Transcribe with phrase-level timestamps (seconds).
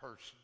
[0.00, 0.38] person.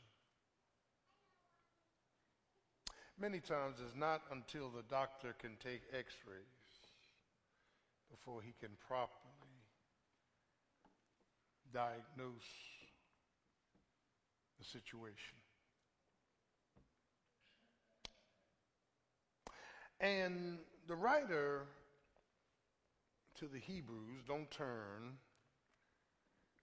[3.19, 6.42] Many times it's not until the doctor can take x rays
[8.11, 9.11] before he can properly
[11.72, 12.50] diagnose
[14.58, 15.37] the situation.
[20.00, 21.62] And the writer
[23.38, 25.16] to the Hebrews, don't turn,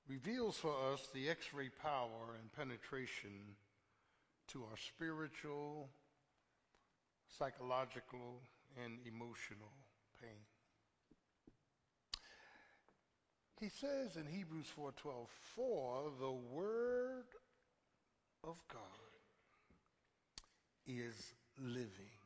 [0.07, 3.55] reveals for us the x ray power and penetration
[4.47, 5.89] to our spiritual,
[7.37, 8.41] psychological,
[8.83, 9.71] and emotional
[10.21, 10.45] pain.
[13.59, 17.33] He says in Hebrews 4:12, "For the word
[18.43, 19.11] of God
[20.85, 22.19] is living."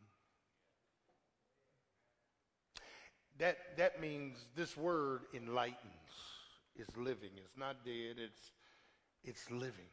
[3.38, 6.37] That that means this word enlightens,
[6.80, 7.32] is living.
[7.36, 8.52] It's not dead, it's
[9.24, 9.92] it's living.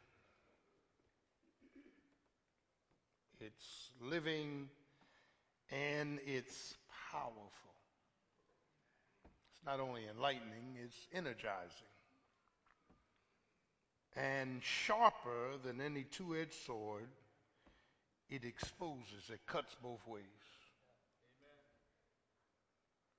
[3.39, 4.69] It's living
[5.71, 6.75] and it's
[7.11, 7.41] powerful.
[9.53, 11.91] It's not only enlightening, it's energizing.
[14.15, 17.09] And sharper than any two edged sword,
[18.29, 20.23] it exposes, it cuts both ways.
[21.43, 21.65] Amen.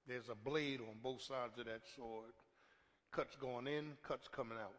[0.08, 2.32] There's a blade on both sides of that sword.
[3.12, 4.74] Cuts going in, cuts coming out.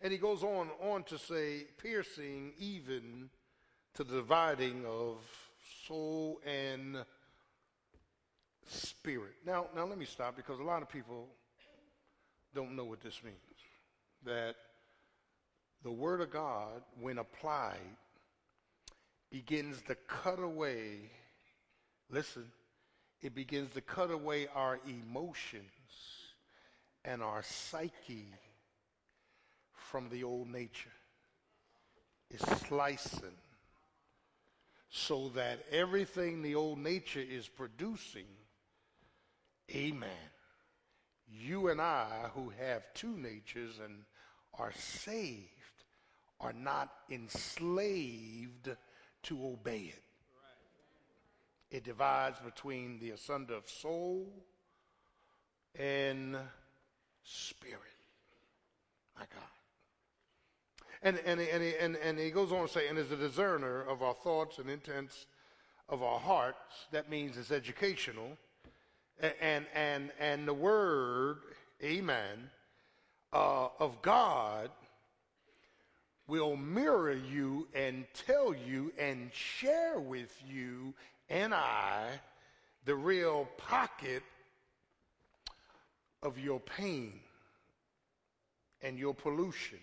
[0.00, 3.30] And he goes on, on to say, piercing even
[3.94, 5.18] to the dividing of
[5.86, 6.98] soul and
[8.66, 9.34] spirit.
[9.46, 11.28] Now, now let me stop because a lot of people
[12.54, 13.36] don't know what this means.
[14.24, 14.56] That
[15.82, 17.78] the Word of God, when applied,
[19.30, 21.10] begins to cut away,
[22.10, 22.44] listen,
[23.20, 25.70] it begins to cut away our emotions
[27.04, 28.26] and our psyche
[29.72, 30.90] from the old nature.
[32.30, 33.36] is slicing
[34.90, 38.26] so that everything the old nature is producing,
[39.74, 40.08] amen.
[41.28, 44.04] You and I, who have two natures and
[44.58, 45.48] are saved,
[46.40, 48.70] are not enslaved
[49.24, 50.02] to obey it.
[51.70, 54.28] It divides between the asunder of soul
[55.74, 56.36] and
[57.24, 57.80] spirit.
[59.16, 59.42] My God.
[61.02, 64.02] And, and, and, and, and he goes on to say, and is a discerner of
[64.02, 65.26] our thoughts and intents
[65.88, 66.86] of our hearts.
[66.92, 68.38] That means it's educational.
[69.20, 71.38] And, and, and the word,
[71.82, 72.50] amen,
[73.32, 74.70] uh, of God
[76.26, 80.94] will mirror you and tell you and share with you
[81.28, 82.08] and I
[82.86, 84.22] the real pocket
[86.24, 87.20] of your pain
[88.82, 89.78] and your pollution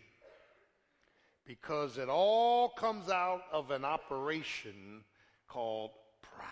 [1.45, 5.03] because it all comes out of an operation
[5.47, 5.91] called
[6.21, 6.47] pride.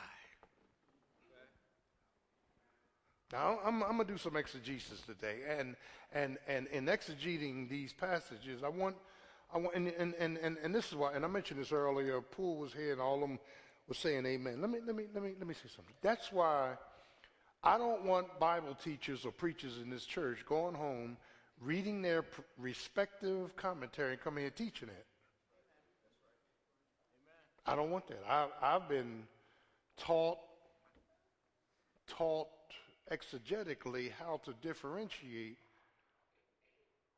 [3.32, 5.38] Now, I'm, I'm going to do some exegesis today.
[5.48, 5.76] And,
[6.14, 8.96] and, and in exegeting these passages, I want,
[9.54, 12.20] I want and, and, and, and, and this is why, and I mentioned this earlier,
[12.22, 13.40] Poole was here and all of them
[13.88, 14.62] was saying amen.
[14.62, 15.96] Let me, let me, let me, let me say something.
[16.02, 16.74] That's why
[17.64, 21.18] I don't want Bible teachers or preachers in this church going home,
[21.62, 22.24] reading their
[22.58, 25.06] respective commentary and coming here teaching it.
[27.66, 28.24] I don't want that.
[28.28, 29.24] I, I've been
[29.98, 30.38] taught,
[32.08, 32.48] taught
[33.12, 35.58] exegetically how to differentiate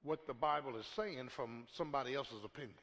[0.03, 2.73] what the Bible is saying from somebody else's opinion.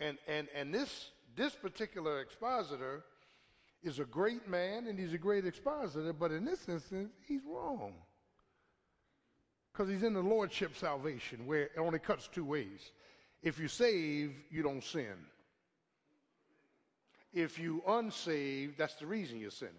[0.00, 0.16] Amen.
[0.28, 3.04] And, and, and this this particular expositor
[3.82, 7.94] is a great man and he's a great expositor, but in this instance, he's wrong.
[9.72, 12.92] Because he's in the lordship salvation where it only cuts two ways.
[13.42, 15.14] If you save, you don't sin.
[17.32, 19.74] If you unsaved, that's the reason you're sinning.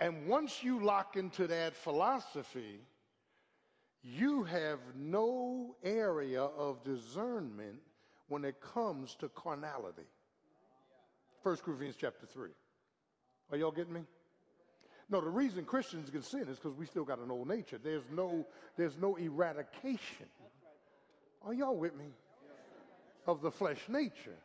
[0.00, 2.80] And once you lock into that philosophy,
[4.02, 7.80] you have no area of discernment
[8.28, 10.06] when it comes to carnality.
[11.42, 12.50] 1 Corinthians chapter 3.
[13.50, 14.02] Are y'all getting me?
[15.08, 17.78] No, the reason Christians can sin is because we still got an old nature.
[17.82, 18.44] There's no,
[18.76, 20.26] there's no eradication.
[21.44, 22.06] Are y'all with me?
[23.26, 24.36] Of the flesh nature.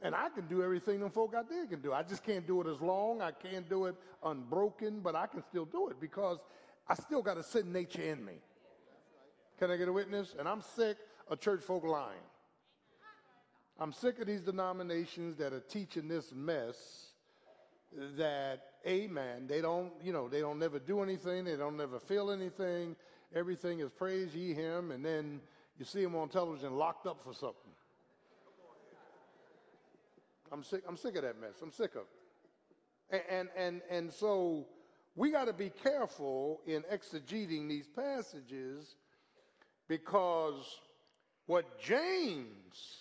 [0.00, 1.92] And I can do everything them folk out there can do.
[1.92, 3.20] I just can't do it as long.
[3.20, 6.38] I can't do it unbroken, but I can still do it because
[6.88, 8.34] I still got a sin nature in me.
[9.58, 10.36] Can I get a witness?
[10.38, 10.96] And I'm sick
[11.28, 12.16] of church folk lying.
[13.80, 17.07] I'm sick of these denominations that are teaching this mess
[18.16, 22.30] that, amen, they don't, you know, they don't never do anything, they don't never feel
[22.30, 22.96] anything,
[23.34, 25.40] everything is praise ye him, and then,
[25.78, 27.72] You see them on television locked up for something.
[30.50, 31.54] I'm sick, I'm sick of that mess.
[31.62, 32.02] I'm sick of
[33.12, 33.24] it.
[33.30, 34.66] And, and, and, so
[35.14, 38.96] we got to be careful in exegeting these passages
[39.88, 40.80] because
[41.46, 42.98] what James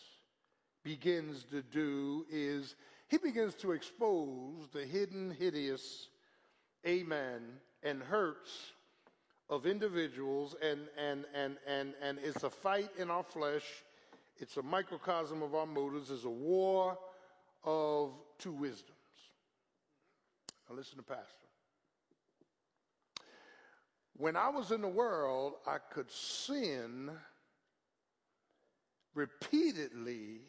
[0.84, 2.76] begins to do is
[3.08, 6.10] he begins to expose the hidden, hideous,
[6.86, 7.42] amen,
[7.84, 8.74] and hurts
[9.50, 13.64] of individuals, and, and, and, and, and it's a fight in our flesh.
[14.40, 16.12] It's a microcosm of our motives.
[16.12, 16.98] It's a war
[17.64, 18.92] of two wisdoms.
[20.70, 21.24] Now, listen to Pastor.
[24.18, 27.10] When I was in the world, I could sin
[29.14, 30.42] repeatedly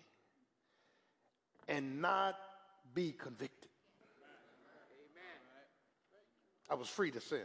[1.69, 2.35] and not
[2.99, 3.71] be convicted.
[6.69, 7.45] I was free to sin.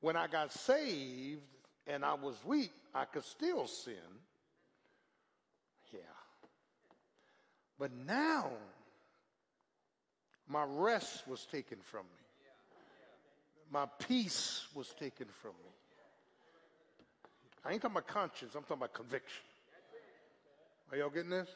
[0.00, 1.40] When I got saved
[1.88, 3.94] and I was weak, I could still sin.
[5.92, 5.98] Yeah.
[7.80, 8.50] But now,
[10.48, 12.22] my rest was taken from me.
[13.72, 15.72] My peace was taken from me.
[17.64, 19.42] I ain't talking about conscience, I'm talking about conviction.
[20.92, 21.48] Are y'all getting this?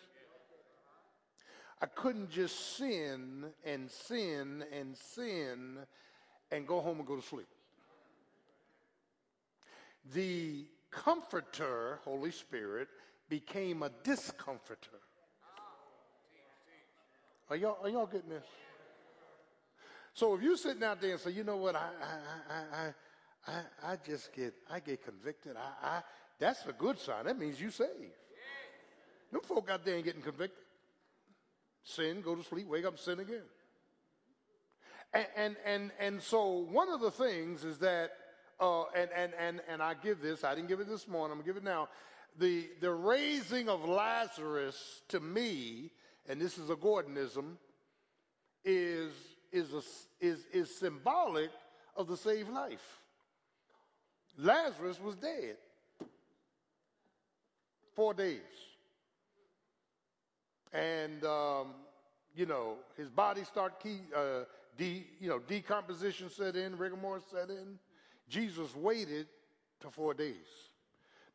[1.82, 5.79] I couldn't just sin and sin and sin
[6.50, 7.47] and go home and go to sleep.
[10.12, 12.88] The comforter, Holy Spirit,
[13.29, 14.99] became a discomforter.
[17.49, 18.44] Are y'all, are y'all getting this?
[20.12, 21.88] So if you're sitting out there and say, you know what, I,
[22.50, 25.56] I, I, I, I just get, I get convicted.
[25.56, 26.03] I, I,
[26.38, 27.25] that's a good sign.
[27.25, 27.91] That means you saved.
[29.33, 30.65] Them folk out there ain't getting convicted.
[31.82, 33.43] Sin, go to sleep, wake up, sin again.
[35.12, 38.11] And, and, and, and so one of the things is that,
[38.61, 41.38] uh, and, and, and, and I give this, I didn't give it this morning, I'm
[41.38, 41.88] going to give it now.
[42.38, 45.91] The, the raising of Lazarus to me,
[46.29, 47.59] and this is a Gordonism,
[48.65, 49.12] is,
[49.50, 49.83] is, a,
[50.25, 51.50] is, is symbolic
[51.97, 53.00] of the saved life.
[54.38, 55.56] Lazarus was dead.
[57.97, 58.41] Four days.
[60.72, 61.69] And, um,
[62.34, 64.44] you know, his body start key, uh,
[64.76, 67.78] de, you know, decomposition set in, rigor mortis set in.
[68.28, 69.26] Jesus waited
[69.81, 70.34] to four days.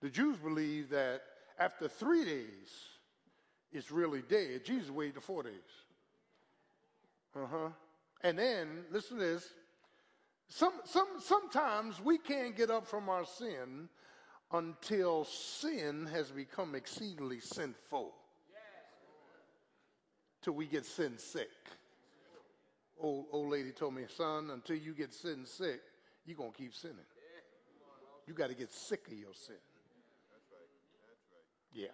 [0.01, 1.21] The Jews believe that
[1.59, 2.69] after three days,
[3.71, 4.63] it's really dead.
[4.63, 5.51] Jesus waited to four days.
[7.35, 7.69] Uh huh.
[8.21, 9.49] And then, listen to this.
[10.47, 13.89] Some, some, sometimes we can't get up from our sin
[14.51, 18.13] until sin has become exceedingly sinful.
[20.45, 21.50] Till we get sin sick.
[23.01, 25.81] Old, old lady told me, son, until you get sin sick,
[26.24, 26.97] you're going to keep sinning.
[28.27, 29.56] You got to get sick of your sin.
[31.74, 31.88] Yeah.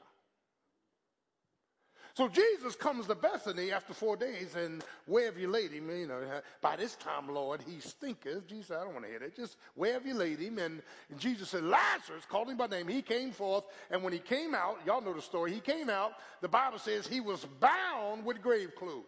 [2.14, 5.90] So Jesus comes to Bethany after four days, and where have you laid him?
[5.90, 6.22] You know,
[6.62, 8.48] by this time, Lord, he stinketh.
[8.48, 9.36] Jesus said, I don't want to hear that.
[9.36, 10.58] Just where have you laid him?
[10.58, 12.88] And, and Jesus said, Lazarus, called him by name.
[12.88, 16.14] He came forth, and when he came out, y'all know the story, he came out,
[16.42, 19.06] the Bible says he was bound with grave clothes.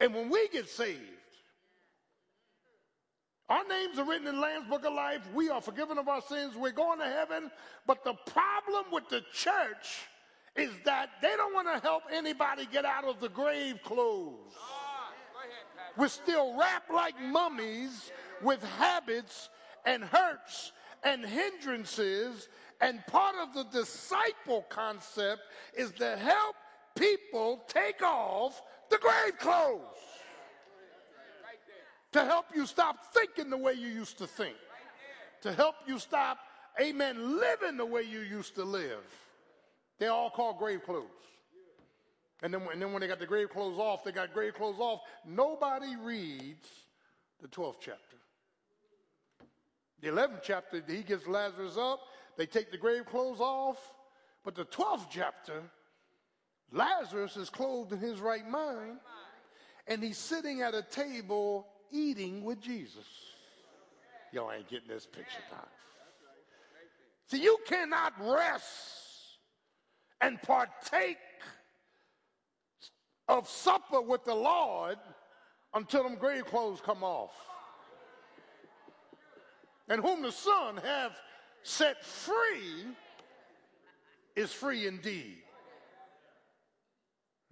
[0.00, 1.00] And when we get saved,
[3.48, 5.22] our names are written in Lamb's Book of Life.
[5.34, 6.54] We are forgiven of our sins.
[6.54, 7.50] We're going to heaven.
[7.86, 10.06] But the problem with the church
[10.58, 14.54] is that they don't want to help anybody get out of the grave clothes.
[15.96, 18.10] We're still wrapped like mummies
[18.42, 19.50] with habits
[19.84, 20.72] and hurts
[21.02, 22.48] and hindrances.
[22.80, 25.42] And part of the disciple concept
[25.74, 26.56] is to help
[26.96, 28.60] people take off
[28.90, 29.80] the grave clothes.
[32.12, 34.56] To help you stop thinking the way you used to think.
[35.42, 36.38] To help you stop,
[36.80, 39.04] amen, living the way you used to live.
[39.98, 41.06] They're all called grave clothes.
[42.42, 44.78] And then, and then when they got the grave clothes off, they got grave clothes
[44.78, 45.00] off.
[45.26, 46.68] Nobody reads
[47.42, 48.16] the 12th chapter.
[50.00, 52.00] The 11th chapter, he gets Lazarus up.
[52.36, 53.78] They take the grave clothes off.
[54.44, 55.62] But the 12th chapter,
[56.70, 58.98] Lazarus is clothed in his right mind.
[59.88, 63.06] And he's sitting at a table eating with Jesus.
[64.32, 65.68] Y'all ain't getting this picture, Doc.
[67.26, 68.97] See, you cannot rest
[70.20, 71.16] and partake
[73.28, 74.96] of supper with the Lord
[75.74, 77.34] until them grave clothes come off.
[79.88, 81.12] And whom the Son hath
[81.62, 82.86] set free
[84.36, 85.38] is free indeed.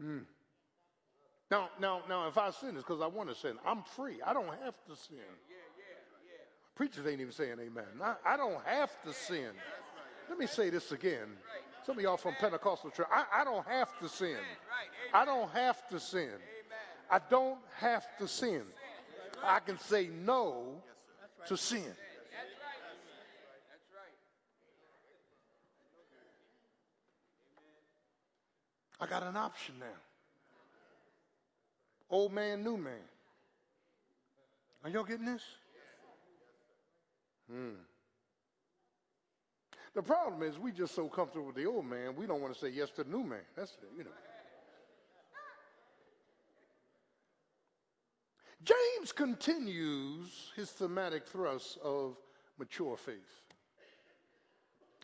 [0.00, 0.18] Hmm.
[1.50, 3.56] Now, now, now, if I sin, it's because I want to sin.
[3.64, 4.16] I'm free.
[4.24, 5.18] I don't have to sin.
[6.74, 7.84] Preachers ain't even saying amen.
[8.02, 9.50] I, I don't have to sin.
[10.28, 11.28] Let me say this again.
[11.86, 14.38] Some of y'all from Pentecostal church, I, I don't have to sin.
[15.14, 16.32] I don't have to sin.
[17.08, 18.62] I don't have to sin.
[19.44, 20.82] I can say no
[21.46, 21.84] to sin.
[29.00, 29.86] I got an option now.
[32.10, 32.94] Old man, new man.
[34.82, 35.42] Are y'all getting this?
[37.48, 37.74] Hmm.
[39.96, 42.60] The problem is we just so comfortable with the old man, we don't want to
[42.60, 43.40] say yes to the new man.
[43.56, 44.10] That's you know.
[48.62, 52.18] James continues his thematic thrust of
[52.58, 53.14] mature faith.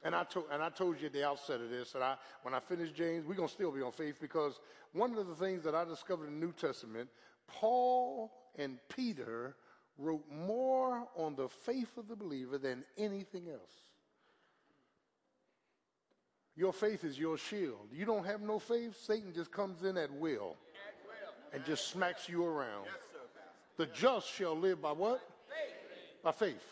[0.05, 2.53] And I, told, and I told you at the outset of this that I, when
[2.53, 4.61] I finish James, we're going to still be on faith because
[4.93, 7.09] one of the things that I discovered in the New Testament,
[7.47, 9.57] Paul and Peter
[9.97, 13.92] wrote more on the faith of the believer than anything else.
[16.57, 17.89] Your faith is your shield.
[17.93, 20.57] You don't have no faith, Satan just comes in at will
[21.53, 22.87] and just smacks you around.
[23.77, 25.21] The just shall live by what?
[26.23, 26.65] By faith.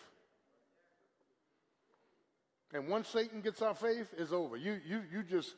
[2.73, 4.57] And once Satan gets our faith, it's over.
[4.57, 5.55] You, you, you just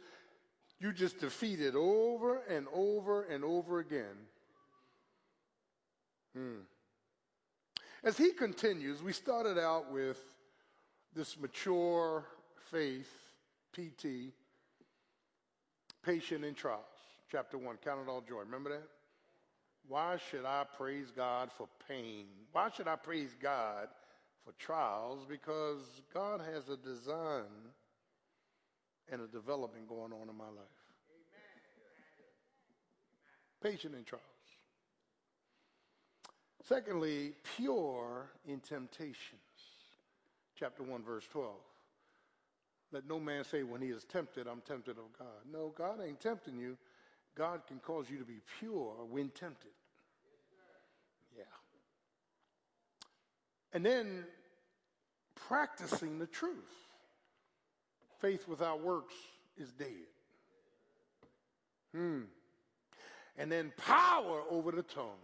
[0.82, 4.16] you just defeat it over and over and over again.
[6.36, 6.60] Hmm.
[8.02, 10.18] As he continues, we started out with
[11.14, 12.24] this mature
[12.72, 13.12] faith,
[13.72, 14.32] PT,
[16.04, 16.80] patient in trials.
[17.30, 18.40] Chapter 1, count it all joy.
[18.40, 18.88] Remember that?
[19.88, 22.26] Why should I praise God for pain?
[22.52, 23.88] Why should I praise God
[24.44, 25.26] for trials?
[25.28, 27.44] Because God has a design
[29.10, 30.78] and a development going on in my life.
[33.62, 34.22] Patient in trials.
[36.68, 39.40] Secondly, pure in temptations.
[40.56, 41.54] Chapter 1, verse 12.
[42.92, 45.28] Let no man say when he is tempted, I'm tempted of God.
[45.50, 46.76] No, God ain't tempting you.
[47.34, 49.70] God can cause you to be pure when tempted.
[51.36, 51.44] Yeah.
[53.72, 54.24] And then
[55.48, 56.54] practicing the truth.
[58.20, 59.14] Faith without works
[59.56, 59.88] is dead.
[61.94, 62.20] Hmm.
[63.38, 65.18] And then power over the tongue.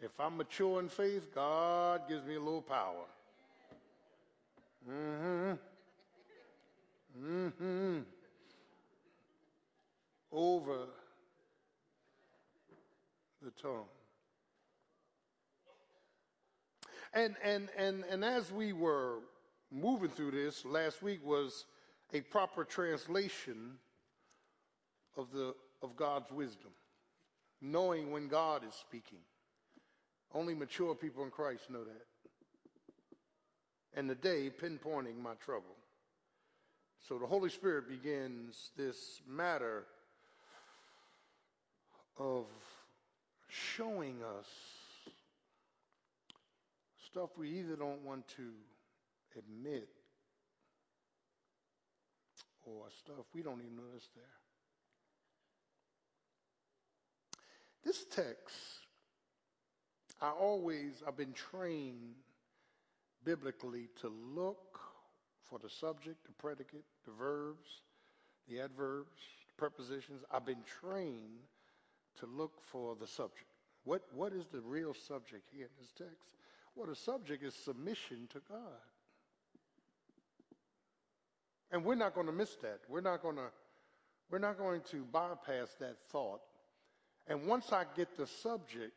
[0.00, 3.04] If I'm mature in faith, God gives me a little power.
[4.88, 5.56] Mm-hmm.
[7.18, 7.98] Mm-hmm.
[10.32, 10.86] Over
[13.42, 13.86] the tongue.
[17.12, 19.18] And and and and as we were
[19.72, 21.64] moving through this, last week was
[22.12, 23.72] a proper translation
[25.16, 26.70] of the of God's wisdom,
[27.60, 29.18] knowing when God is speaking.
[30.32, 32.06] Only mature people in Christ know that.
[33.94, 35.74] And today, pinpointing my trouble.
[37.06, 39.84] So the Holy Spirit begins this matter
[42.18, 42.46] of
[43.48, 44.46] showing us
[47.04, 48.50] stuff we either don't want to
[49.36, 49.88] admit
[52.64, 54.24] or stuff we don't even notice there.
[57.82, 58.80] This text
[60.22, 62.14] I always, I've been trained
[63.24, 64.78] biblically to look
[65.42, 67.68] for the subject, the predicate, the verbs,
[68.48, 69.16] the adverbs,
[69.48, 70.22] the prepositions.
[70.30, 71.46] I've been trained
[72.18, 73.46] to look for the subject.
[73.84, 76.26] What, what is the real subject here in this text?
[76.74, 78.80] Well, the subject is submission to God.
[81.72, 82.80] And we're not going to miss that.
[82.88, 83.48] We're not going to
[84.30, 86.40] we're not going to bypass that thought.
[87.26, 88.92] And once I get the subject,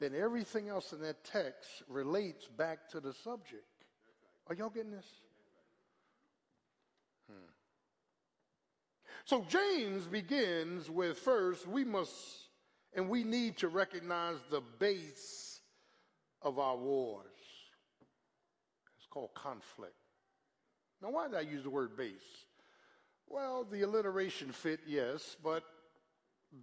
[0.00, 3.64] then everything else in that text relates back to the subject.
[4.48, 5.06] Are y'all getting this?
[7.32, 7.50] Hmm.
[9.24, 12.42] So James begins with first, we must
[12.94, 15.60] and we need to recognize the base
[16.42, 17.26] of our wars.
[18.98, 19.94] It's called conflict.
[21.00, 22.46] Now, why did I use the word base?
[23.26, 25.64] Well, the alliteration fit, yes, but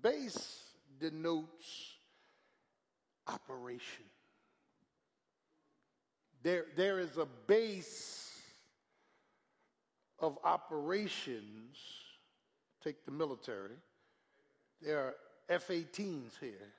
[0.01, 0.61] base
[0.99, 1.95] denotes
[3.27, 4.05] operation.
[6.43, 8.28] There, there is a base
[10.21, 11.77] of operations.
[12.83, 13.75] Take the military.
[14.81, 15.15] There are
[15.49, 16.73] F 18s here.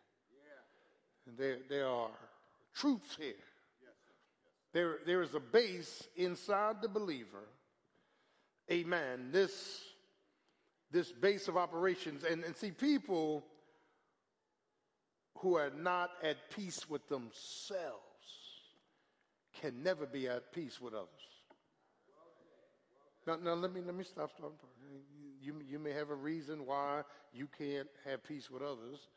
[1.27, 2.11] And there, there are
[2.75, 3.35] troops here.
[4.73, 7.49] There, there is a base inside the believer.
[8.71, 9.31] Amen.
[9.33, 9.81] This,
[10.93, 12.25] this base of operations.
[12.25, 13.45] And, and see, people
[15.39, 17.81] who are not at peace with themselves
[19.61, 21.09] can never be at peace with others.
[23.27, 24.31] Now, now let me let me stop.
[24.37, 24.53] stop.
[25.43, 29.09] You, you may have a reason why you can't have peace with others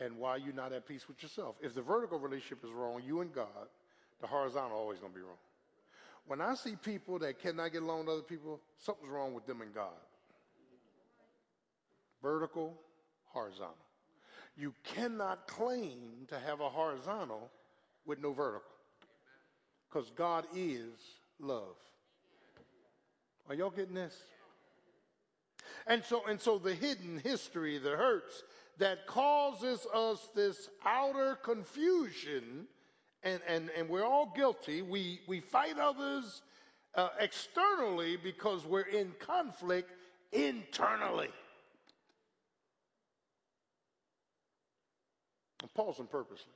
[0.00, 1.56] and why you're not at peace with yourself.
[1.60, 3.68] If the vertical relationship is wrong, you and God,
[4.20, 5.36] the horizontal always to be wrong.
[6.26, 9.62] When I see people that cannot get along with other people, something's wrong with them
[9.62, 9.88] and God.
[12.22, 12.74] Vertical,
[13.26, 13.76] horizontal.
[14.56, 17.50] You cannot claim to have a horizontal
[18.04, 18.68] with no vertical.
[19.88, 20.92] Because God is
[21.38, 21.76] love.
[23.50, 24.16] Are y'all getting this?
[25.88, 28.44] And so, and so the hidden history, the hurts
[28.78, 32.68] that causes us this outer confusion,
[33.24, 34.82] and, and, and we're all guilty.
[34.82, 36.42] We, we fight others
[36.94, 39.90] uh, externally because we're in conflict
[40.30, 41.30] internally.
[45.60, 46.52] I'm pausing purposely.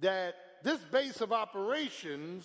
[0.00, 2.44] That this base of operations,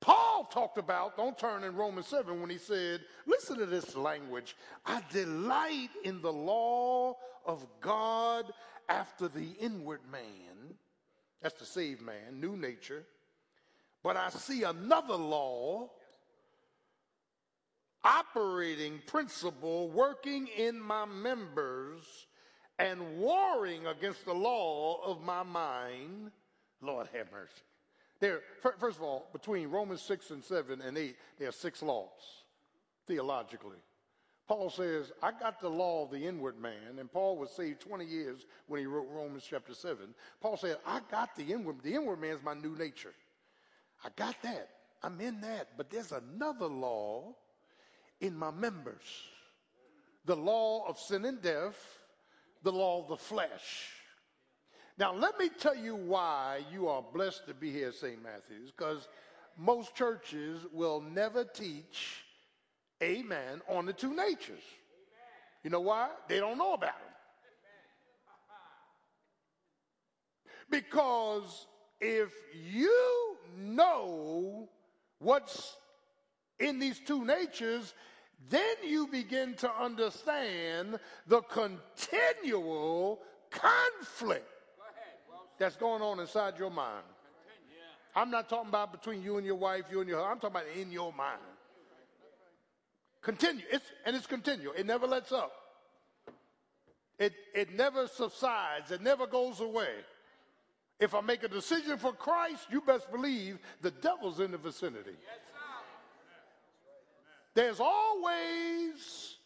[0.00, 4.56] Paul talked about, don't turn in Romans 7 when he said, listen to this language.
[4.86, 8.52] I delight in the law of God
[8.88, 10.74] after the inward man.
[11.42, 13.04] That's the saved man, new nature.
[14.02, 15.90] But I see another law
[18.04, 22.26] operating principle working in my members
[22.78, 26.30] and warring against the law of my mind.
[26.80, 27.52] Lord have mercy.
[28.20, 28.40] There,
[28.78, 32.44] first of all, between Romans 6 and 7 and 8, there are six laws
[33.06, 33.78] theologically.
[34.48, 38.04] Paul says, I got the law of the inward man, and Paul was saved 20
[38.04, 40.14] years when he wrote Romans chapter 7.
[40.40, 43.14] Paul said, I got the inward, the inward man is my new nature.
[44.04, 44.70] I got that.
[45.02, 45.76] I'm in that.
[45.76, 47.36] But there's another law
[48.20, 49.04] in my members.
[50.24, 51.98] The law of sin and death
[52.62, 53.92] the law of the flesh.
[54.98, 58.20] Now, let me tell you why you are blessed to be here, at St.
[58.20, 59.08] Matthew's, because
[59.56, 62.24] most churches will never teach
[63.00, 64.62] amen on the two natures.
[65.62, 66.08] You know why?
[66.28, 67.14] They don't know about them.
[70.70, 71.66] Because
[72.00, 74.68] if you know
[75.20, 75.76] what's
[76.58, 77.94] in these two natures,
[78.50, 84.57] then you begin to understand the continual conflict
[85.58, 87.04] that's going on inside your mind.
[88.14, 90.40] I'm not talking about between you and your wife, you and your husband.
[90.44, 91.40] I'm talking about in your mind.
[93.22, 93.64] Continue.
[93.70, 94.72] It's, and it's continual.
[94.74, 95.52] It never lets up.
[97.18, 98.90] It, it never subsides.
[98.90, 99.90] It never goes away.
[101.00, 105.16] If I make a decision for Christ, you best believe the devil's in the vicinity.
[107.54, 109.36] There's always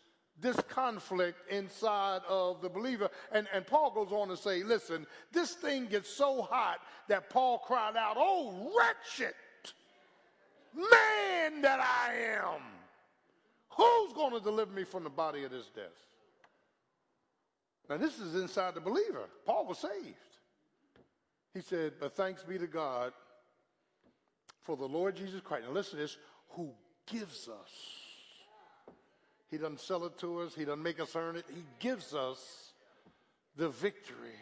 [0.42, 3.08] this conflict inside of the believer.
[3.30, 7.58] And, and Paul goes on to say, listen, this thing gets so hot that Paul
[7.58, 9.34] cried out, Oh, wretched
[10.74, 12.60] man that I am.
[13.70, 15.84] Who's going to deliver me from the body of this death?
[17.88, 19.28] Now, this is inside the believer.
[19.46, 20.16] Paul was saved.
[21.54, 23.12] He said, But thanks be to God
[24.62, 25.64] for the Lord Jesus Christ.
[25.66, 26.16] Now, listen to this
[26.50, 26.70] who
[27.06, 28.01] gives us
[29.52, 30.54] he doesn't sell it to us.
[30.54, 31.44] He doesn't make us earn it.
[31.54, 32.72] He gives us
[33.54, 34.38] the victory.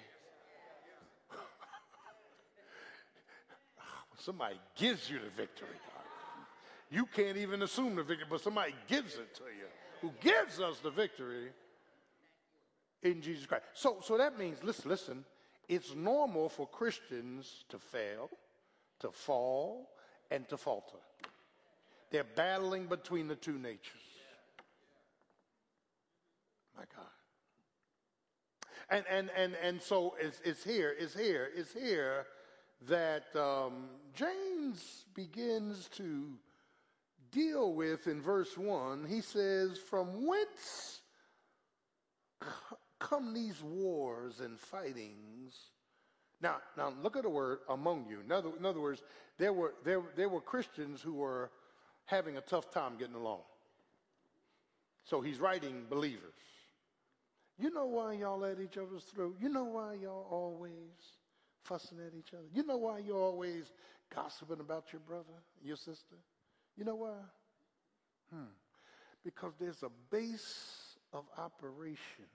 [4.17, 5.67] somebody gives you the victory.
[5.69, 6.05] God.
[6.93, 9.67] You can't even assume the victory, but somebody gives it to you.
[10.01, 11.49] Who gives us the victory
[13.03, 13.65] in Jesus Christ.
[13.75, 15.25] So, so that means, listen, listen,
[15.69, 18.31] it's normal for Christians to fail,
[19.01, 19.91] to fall,
[20.31, 20.99] and to falter.
[22.13, 24.10] They're battling between the two natures.
[26.95, 27.07] God.
[28.91, 32.27] And, and, and, and so it's, it's here, it's here, it's here
[32.89, 36.33] that um, James begins to
[37.31, 39.07] deal with in verse 1.
[39.09, 41.01] He says, From whence
[42.99, 45.55] come these wars and fightings?
[46.41, 48.21] Now, now look at the word among you.
[48.25, 49.03] In other, in other words,
[49.39, 51.51] there were, there, there were Christians who were
[52.07, 53.41] having a tough time getting along.
[55.05, 56.33] So he's writing believers.
[57.61, 59.37] You know why y'all at each other's throat?
[59.39, 60.73] You know why y'all always
[61.65, 62.47] fussing at each other?
[62.55, 63.71] You know why you're always
[64.15, 65.27] gossiping about your brother,
[65.63, 66.17] your sister?
[66.77, 67.19] You know why?
[68.33, 68.45] Hmm.
[69.23, 72.31] Because there's a base of operation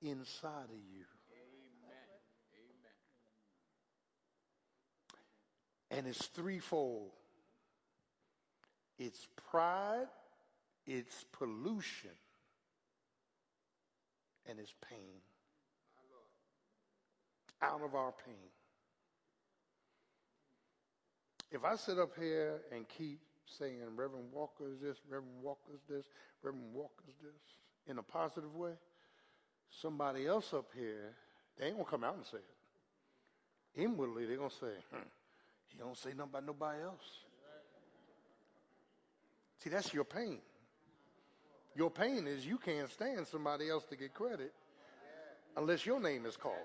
[0.00, 1.04] inside of you.
[1.34, 2.20] Amen.
[5.90, 5.98] Amen.
[5.98, 7.10] And it's threefold
[8.98, 10.08] it's pride,
[10.86, 12.10] it's pollution,
[14.48, 15.20] and his pain.
[17.60, 18.36] Out of our pain.
[21.50, 25.80] If I sit up here and keep saying Reverend Walker is this, Reverend Walker is
[25.88, 26.04] this,
[26.42, 28.72] Reverend Walker is this, in a positive way,
[29.70, 31.14] somebody else up here,
[31.58, 33.80] they ain't gonna come out and say it.
[33.82, 35.08] Inwardly, they're gonna say, hmm,
[35.68, 37.24] he don't say nothing about nobody else.
[39.62, 40.38] See, that's your pain.
[41.78, 44.52] Your pain is you can't stand somebody else to get credit
[45.56, 46.56] unless your name is called.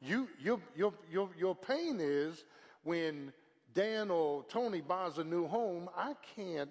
[0.00, 2.44] You, your, your, your, your pain is
[2.84, 3.32] when
[3.74, 6.70] Dan or Tony buys a new home, I can't,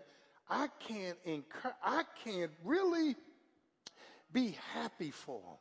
[0.49, 3.17] I can't incur, I can't really
[4.31, 5.57] be happy for them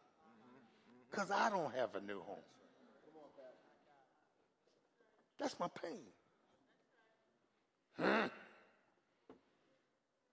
[1.10, 2.38] because I don't have a new home.
[5.40, 6.06] That's my pain.
[7.98, 8.26] Hmm.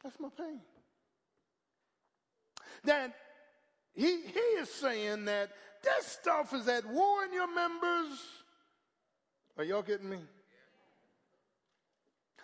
[0.04, 0.60] That's my pain.
[2.84, 3.14] That
[3.94, 5.52] he, he is saying that
[5.84, 8.20] this stuff is at war in your members.
[9.58, 10.20] Are y'all getting me?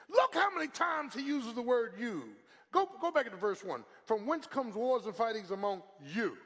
[0.10, 2.24] Look how many times he uses the word you.
[2.72, 3.84] Go, go back into verse 1.
[4.06, 5.82] From whence comes wars and fightings among
[6.14, 6.38] you?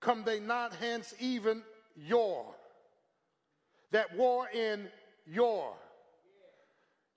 [0.00, 1.62] Come they not hence even
[1.96, 2.44] your?
[3.92, 4.88] That war in
[5.26, 5.72] your.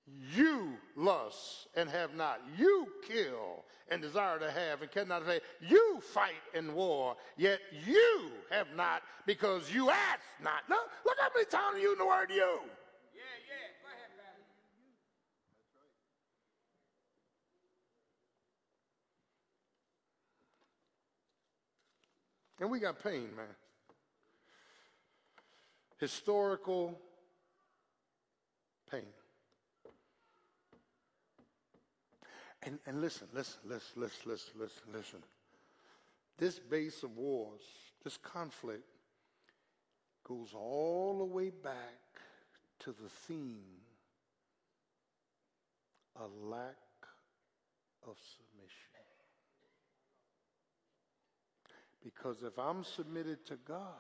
[0.07, 2.41] You lust and have not.
[2.57, 5.41] You kill and desire to have and cannot say.
[5.61, 10.63] You fight in war, yet you have not because you ask not.
[10.69, 12.37] Look, look how many times you use the word you.
[12.37, 13.67] Yeah, yeah.
[13.81, 14.43] Go ahead, Pastor.
[22.59, 22.61] Right.
[22.61, 23.55] And we got pain, man.
[25.99, 26.97] Historical
[28.89, 29.03] pain.
[32.67, 35.19] And, and listen, listen, listen, listen, listen, listen, listen.
[36.37, 37.61] This base of wars,
[38.03, 38.83] this conflict,
[40.25, 42.01] goes all the way back
[42.79, 43.77] to the theme
[46.17, 46.75] a lack
[48.05, 48.73] of submission.
[52.03, 53.93] Because if I'm submitted to God,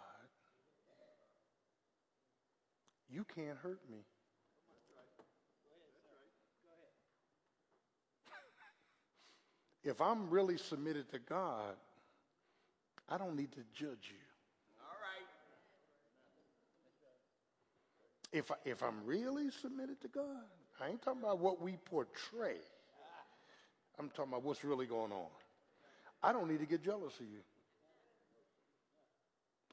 [3.09, 3.99] you can't hurt me.
[9.87, 11.75] If I'm really submitted to God,
[13.09, 14.25] I don't need to judge you.
[14.81, 15.27] All right.
[18.33, 20.43] If, I, if I'm really submitted to God,
[20.81, 22.57] I ain't talking about what we portray.
[23.97, 25.27] I'm talking about what's really going on.
[26.21, 27.39] I don't need to get jealous of you.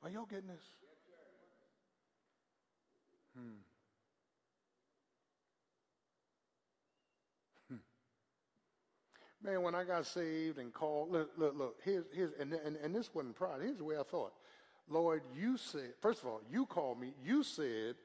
[0.03, 0.64] Are y'all getting this?
[3.37, 3.73] Hmm.
[9.44, 12.94] Man, when I got saved and called, look, look, look, here's, here's and, and, and
[12.94, 13.61] this wasn't pride.
[13.61, 14.33] Here's the way I thought.
[14.88, 17.96] Lord, you said, first of all, you called me, you said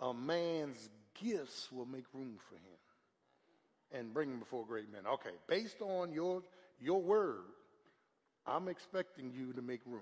[0.00, 0.90] a man's
[1.22, 5.02] gifts will make room for him and bring him before great men.
[5.06, 6.42] Okay, based on your,
[6.78, 7.44] your word,
[8.46, 10.00] I'm expecting you to make room.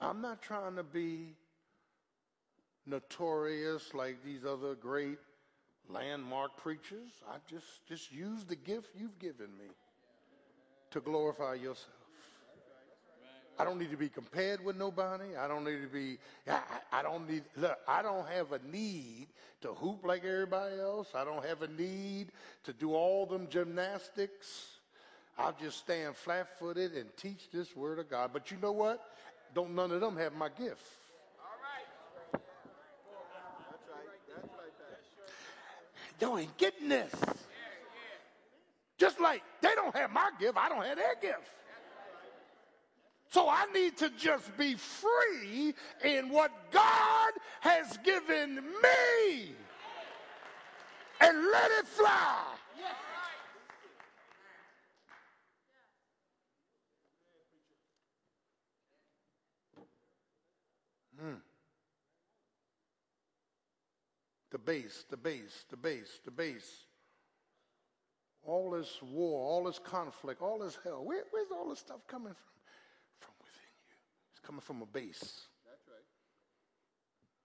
[0.00, 1.34] I'm not trying to be
[2.86, 5.18] notorious like these other great
[5.88, 7.10] landmark preachers.
[7.28, 9.66] I just, just use the gift you've given me
[10.90, 11.86] to glorify yourself.
[13.60, 15.36] I don't need to be compared with nobody.
[15.36, 16.60] I don't need to be, I,
[16.92, 19.26] I, don't need, look, I don't have a need
[19.62, 21.08] to hoop like everybody else.
[21.12, 22.28] I don't have a need
[22.64, 24.76] to do all them gymnastics.
[25.36, 28.30] I'll just stand flat footed and teach this word of God.
[28.32, 29.04] But you know what?
[29.54, 30.82] don't none of them have my gift.
[36.20, 37.12] Y'all ain't getting this.
[38.98, 41.50] Just like they don't have my gift, I don't have their gift.
[43.30, 49.52] So I need to just be free in what God has given me
[51.20, 52.44] and let it fly.
[64.50, 66.84] The base, the base, the base, the base.
[68.44, 71.04] All this war, all this conflict, all this hell.
[71.04, 72.60] Where, where's all this stuff coming from?
[73.20, 73.96] From within you.
[74.32, 75.18] It's coming from a base.
[75.18, 76.06] That's right.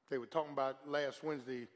[0.10, 1.68] They were talking about last Wednesday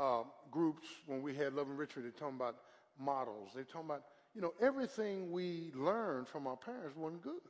[0.00, 2.04] uh, groups when we had Love and Richard.
[2.04, 2.56] They're talking about
[2.98, 3.50] models.
[3.54, 4.04] They're talking about,
[4.34, 7.42] you know, everything we learned from our parents wasn't good.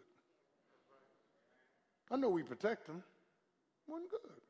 [2.10, 3.02] I know we protect them
[3.86, 4.40] wasn't good.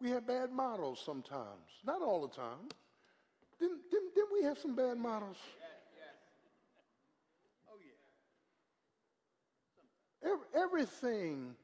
[0.00, 2.68] We had bad models sometimes, not all the time.
[3.58, 5.38] Didn't, didn't, didn't we have some bad models?
[7.70, 7.78] Oh,
[10.22, 10.30] yeah.
[10.30, 11.54] Every, everything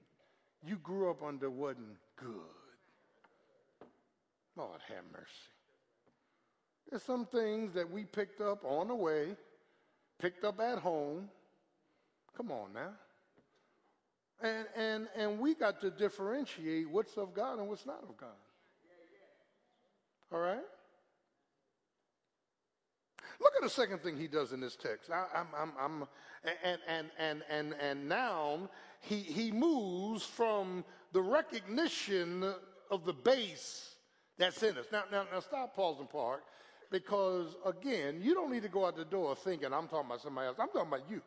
[0.66, 2.28] you grew up under wasn't good.
[4.56, 5.26] Lord have mercy.
[6.90, 9.36] There's some things that we picked up on the way,
[10.18, 11.28] picked up at home.
[12.36, 12.92] Come on now.
[14.42, 18.28] And, and, and we got to differentiate what's of God and what's not of God.
[20.32, 20.64] All right?
[23.40, 25.10] Look at the second thing he does in this text.
[25.10, 26.08] I, am I'm, I'm,
[26.64, 28.68] and, and, and, and, and now
[29.00, 32.52] he, he moves from the recognition
[32.90, 33.94] of the base
[34.38, 34.86] that's in us.
[34.90, 36.42] Now, now, now stop, pause, and park,
[36.90, 40.48] because again, you don't need to go out the door thinking I'm talking about somebody
[40.48, 40.56] else.
[40.60, 41.20] I'm talking about you.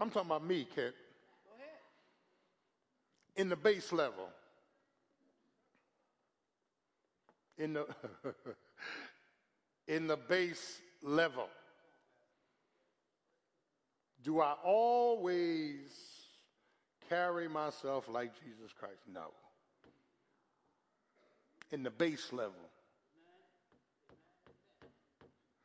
[0.00, 0.94] I'm talking about me, Kent.
[3.36, 4.28] In the base level.
[7.58, 7.86] In the
[9.88, 11.48] in the base level.
[14.22, 15.90] Do I always
[17.08, 19.02] carry myself like Jesus Christ?
[19.12, 19.26] No.
[21.70, 22.54] In the base level.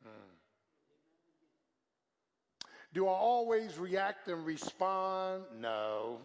[0.02, 0.30] Hmm.
[2.92, 5.44] Do I always react and respond?
[5.58, 6.18] No.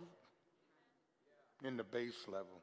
[1.63, 2.61] In the base level.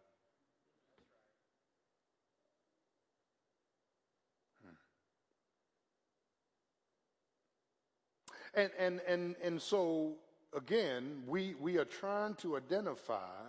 [8.55, 10.13] And, and, and, and so,
[10.55, 13.41] again, we, we are trying to identify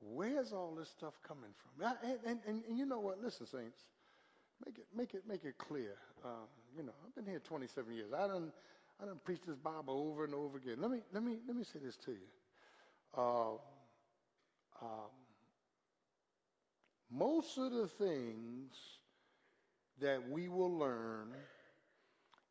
[0.00, 1.86] where's all this stuff coming from.
[2.02, 3.22] And, and, and, and you know what?
[3.22, 3.82] Listen, saints,
[4.66, 5.94] make it, make it, make it clear.
[6.24, 8.12] Uh, you know, I've been here 27 years.
[8.12, 8.50] I done,
[9.00, 10.76] I done preached this Bible over and over again.
[10.80, 12.28] Let me, let me, let me say this to you.
[13.16, 13.58] Uh,
[14.82, 15.10] um,
[17.10, 18.74] most of the things
[20.00, 21.34] that we will learn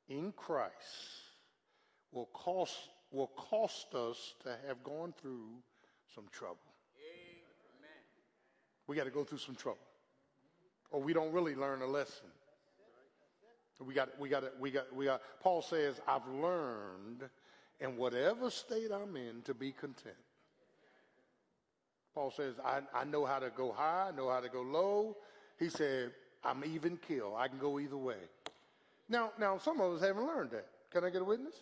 [0.10, 0.74] in Christ
[2.12, 2.78] will cost,
[3.12, 5.48] will cost us to have gone through
[6.14, 6.58] some trouble.
[6.98, 8.04] Amen.
[8.88, 9.80] We got to go through some trouble.
[10.92, 12.28] Or we don't really learn a lesson.
[13.86, 17.30] We got, we got, we got, we got, Paul says, I've learned
[17.80, 20.16] in whatever state I'm in to be content.
[22.18, 25.18] Paul says, I, I know how to go high, I know how to go low.
[25.60, 27.36] He said, I'm even kill.
[27.38, 28.16] I can go either way.
[29.08, 30.66] Now, now some of us haven't learned that.
[30.92, 31.54] Can I get a witness?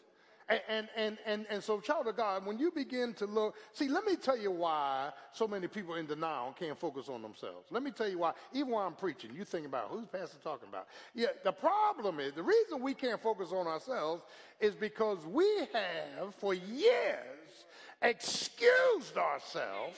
[0.48, 4.06] And, and, and, and so, child of God, when you begin to look, see, let
[4.06, 7.68] me tell you why so many people in denial can't focus on themselves.
[7.70, 10.70] Let me tell you why, even while I'm preaching, you think about who's pastor talking
[10.70, 10.88] about.
[11.14, 14.24] Yeah, the problem is, the reason we can't focus on ourselves
[14.62, 17.66] is because we have, for years,
[18.02, 19.98] excused ourselves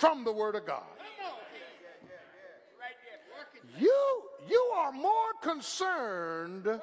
[0.00, 0.82] from the Word of God.
[3.78, 6.80] You, you are more concerned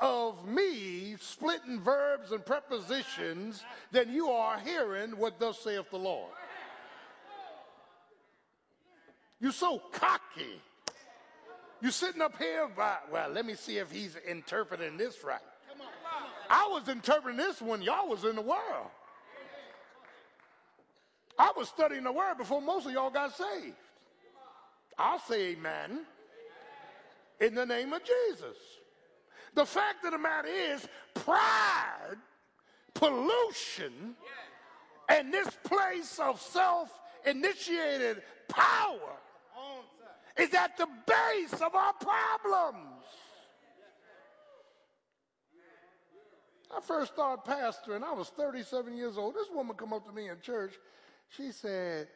[0.00, 6.32] of me splitting verbs and prepositions than you are hearing what thus saith the Lord.
[9.38, 10.60] You're so cocky.
[11.82, 15.40] You're sitting up here, by, well, let me see if he's interpreting this right.
[16.48, 18.88] I was interpreting this when y'all was in the world.
[21.38, 23.76] I was studying the word before most of y'all got saved.
[24.98, 26.00] I'll say amen
[27.40, 28.56] in the name of Jesus.
[29.54, 32.16] The fact of the matter is, pride,
[32.94, 34.14] pollution,
[35.08, 36.90] and this place of self
[37.24, 39.16] initiated power
[40.38, 43.04] is at the base of our problems.
[46.74, 49.34] I first started pastoring, I was 37 years old.
[49.34, 50.74] This woman come up to me in church.
[51.28, 52.08] She said,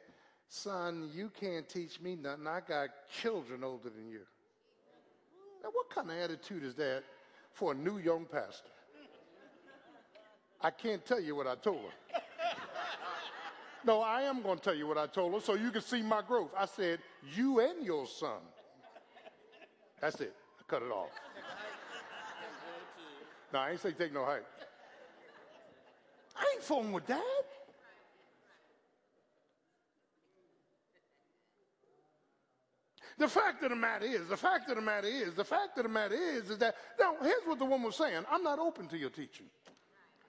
[0.49, 2.47] son, you can't teach me nothing.
[2.47, 4.21] I got children older than you.
[5.63, 7.03] Now, what kind of attitude is that
[7.53, 8.71] for a new young pastor.
[10.63, 12.21] I can't tell you what I told her.
[13.85, 16.03] No, I am going to tell you what I told her so you can see
[16.03, 16.51] my growth.
[16.57, 16.99] I said,
[17.35, 18.41] You and your son.
[20.01, 20.35] That's it.
[20.59, 21.09] I cut it off.
[23.53, 24.45] No, I ain't say take no height.
[26.37, 27.45] I ain't fooling with that.
[33.21, 35.83] The fact of the matter is, the fact of the matter is, the fact of
[35.83, 38.89] the matter is, is that, now, here's what the woman was saying I'm not open
[38.89, 39.45] to your teaching.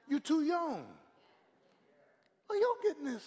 [0.10, 0.86] You're too young.
[2.50, 3.24] Are y'all getting this?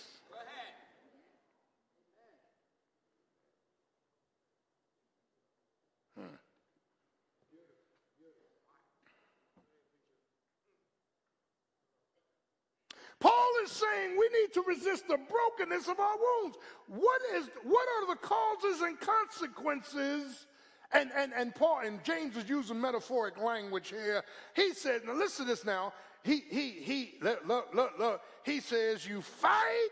[13.24, 16.58] Paul is saying we need to resist the brokenness of our wounds.
[16.88, 20.46] What is what are the causes and consequences?
[20.92, 24.22] And, and, and Paul and James is using metaphoric language here.
[24.54, 25.94] He said, now listen to this now.
[26.22, 28.20] He he he look, look, look, look.
[28.44, 29.88] He says you fight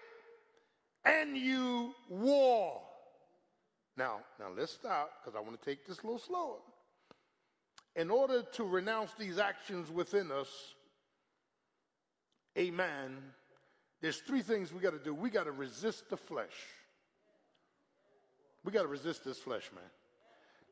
[1.06, 2.82] and you war.
[3.96, 6.58] Now, now let's stop because I want to take this a little slower.
[7.96, 10.48] In order to renounce these actions within us,
[12.58, 13.18] amen,
[14.00, 15.14] there's three things we got to do.
[15.14, 16.66] We got to resist the flesh.
[18.64, 19.84] We got to resist this flesh, man.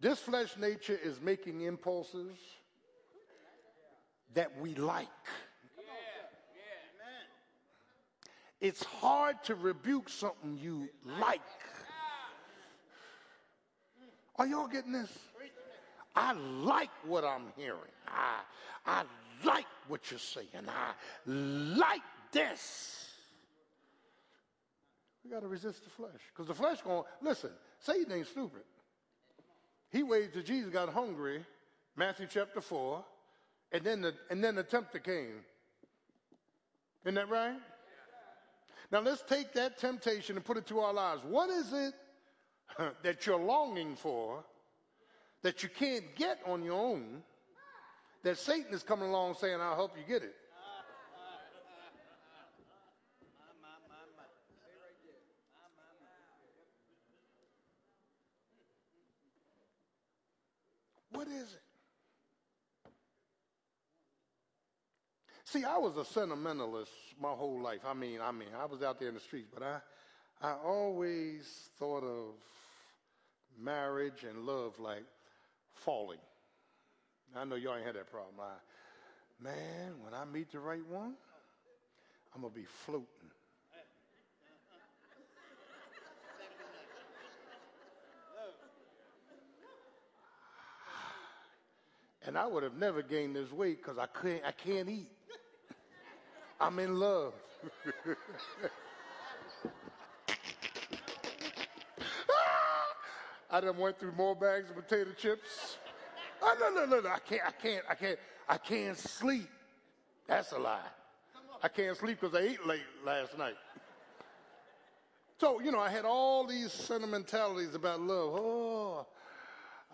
[0.00, 2.36] This flesh nature is making impulses
[4.34, 5.08] that we like.
[8.60, 10.88] It's hard to rebuke something you
[11.20, 11.40] like.
[14.36, 15.10] Are y'all getting this?
[16.14, 17.78] I like what I'm hearing.
[18.06, 18.40] I,
[18.84, 19.04] I
[19.44, 20.46] like what you're saying.
[20.68, 20.92] I
[21.26, 23.08] like this.
[25.24, 26.20] We got to resist the flesh.
[26.32, 28.62] Because the flesh going, listen, Satan ain't stupid.
[29.90, 31.44] He waited till Jesus got hungry,
[31.96, 33.04] Matthew chapter 4,
[33.72, 35.44] and then the, and then the tempter came.
[37.04, 37.56] Isn't that right?
[38.92, 41.22] Now let's take that temptation and put it to our lives.
[41.24, 41.94] What is it
[43.02, 44.44] that you're longing for
[45.42, 47.22] that you can't get on your own
[48.22, 50.34] that Satan is coming along saying, I'll help you get it?
[61.12, 61.60] What is it?
[65.44, 67.80] See, I was a sentimentalist my whole life.
[67.84, 69.80] I mean, I mean, I was out there in the streets, but I,
[70.40, 72.34] I always thought of
[73.58, 75.04] marriage and love like
[75.74, 76.20] falling.
[77.36, 78.34] I know y'all ain't had that problem.
[78.40, 81.14] I, man, when I meet the right one,
[82.34, 83.06] I'm gonna be floating.
[92.26, 95.10] And I would have never gained this weight because I can't, I can't eat.
[96.60, 97.32] I'm in love.
[102.30, 102.86] Ah!
[103.50, 105.76] I done went through more bags of potato chips.
[106.42, 107.08] Oh, no, no, no, no.
[107.08, 109.48] I can't, I can't, I can't, I can't sleep.
[110.26, 110.80] That's a lie.
[111.62, 113.56] I can't sleep because I ate late last night.
[115.38, 118.34] So, you know, I had all these sentimentalities about love.
[118.34, 119.06] Oh,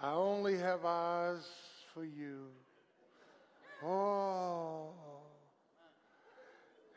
[0.02, 1.46] I only have eyes
[1.94, 2.48] for you.
[3.84, 4.90] Oh.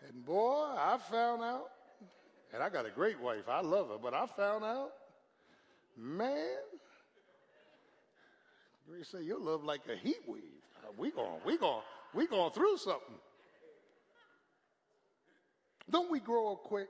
[0.07, 1.69] And boy, I found out,
[2.53, 3.47] and I got a great wife.
[3.47, 4.91] I love her, but I found out,
[5.95, 6.57] man,
[8.97, 10.43] you say your love like a heat wave.
[10.83, 11.81] Uh, we going, we going,
[12.13, 13.15] we going through something.
[15.89, 16.87] Don't we grow up quick?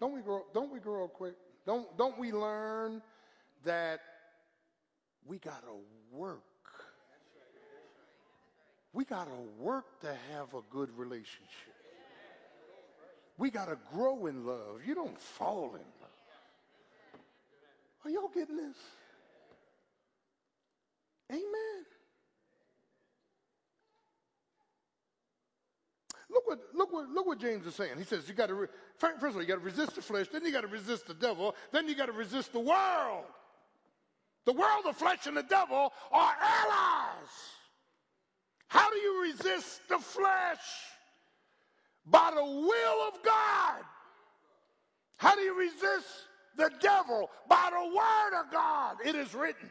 [0.00, 0.42] Don't we grow?
[0.52, 1.34] Don't we grow up quick?
[1.64, 3.00] Don't don't we learn
[3.64, 4.00] that
[5.24, 5.76] we gotta
[6.10, 6.42] work
[8.92, 11.48] we got to work to have a good relationship.
[13.38, 14.80] We got to grow in love.
[14.86, 16.10] You don't fall in love.
[18.04, 18.76] Are y'all getting this?
[21.32, 21.84] Amen.
[26.30, 27.92] Look what, look what, look what James is saying.
[27.98, 30.26] He says you got to, re- first of all, you got to resist the flesh,
[30.32, 33.24] then you got to resist the devil, then you got to resist the world.
[34.44, 37.28] The world, the flesh, and the devil are allies.
[38.68, 40.58] How do you resist the flesh?
[42.06, 43.82] By the will of God.
[45.18, 46.08] How do you resist
[46.56, 47.30] the devil?
[47.48, 48.96] By the word of God.
[49.04, 49.70] It is written.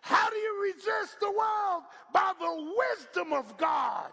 [0.00, 1.82] How do you resist the world?
[2.12, 4.10] By the wisdom of God.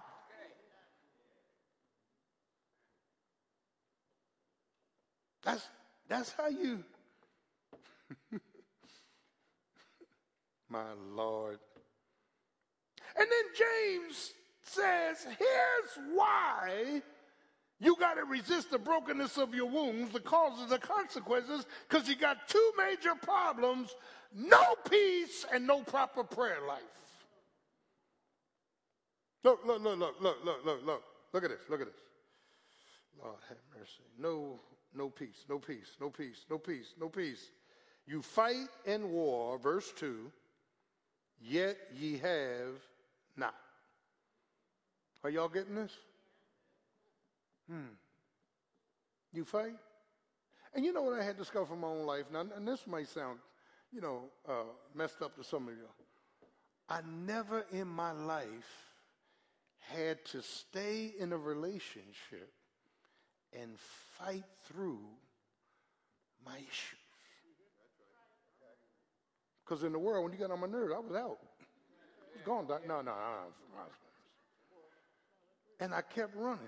[5.44, 5.68] That's,
[6.10, 6.84] that's how you.
[10.70, 11.60] My Lord.
[13.18, 17.02] And then James says, here's why
[17.80, 22.16] you got to resist the brokenness of your wounds, the causes, the consequences, because you
[22.16, 23.94] got two major problems
[24.36, 26.82] no peace and no proper prayer life.
[29.44, 31.04] Look, look, look, look, look, look, look, look.
[31.34, 31.96] Look at this, look at this.
[33.22, 34.04] Lord have mercy.
[34.20, 34.60] No,
[34.94, 37.52] no peace, no peace, no peace, no peace, no peace.
[38.08, 40.32] You fight in war, verse 2,
[41.42, 42.76] yet ye have
[43.36, 43.56] not.
[45.24, 45.92] are y'all getting this?
[47.70, 47.94] Hmm.
[49.34, 49.76] You fight?
[50.74, 52.26] And you know what I had discovered from my own life?
[52.32, 53.40] Now, and this might sound,
[53.96, 55.88] you know, uh, messed up to some of you.
[56.90, 58.92] I never in my life
[59.90, 62.52] had to stay in a relationship
[63.54, 63.72] and
[64.20, 65.00] fight through
[66.46, 67.00] my issues.
[69.64, 71.40] Because in the world, when you got on my nerves, I was out
[72.46, 72.88] gone, Doc.
[72.88, 73.82] No, no, no.
[75.80, 76.60] And I kept running.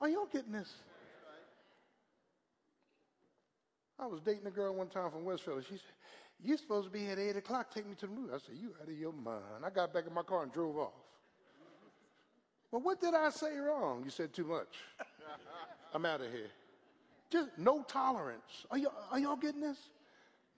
[0.00, 0.74] Are y'all getting this?
[3.98, 5.64] I was dating a girl one time from Westfield.
[5.64, 5.80] She said,
[6.42, 7.74] You're supposed to be here at 8 o'clock.
[7.74, 8.32] Take me to the movie.
[8.32, 9.64] I said, You out of your mind.
[9.64, 10.92] I got back in my car and drove off.
[12.70, 14.02] Well, what did I say wrong?
[14.04, 14.68] You said too much.
[15.94, 16.50] I'm out of here.
[17.30, 18.66] Just no tolerance.
[18.70, 19.78] Are, you, are y'all getting this?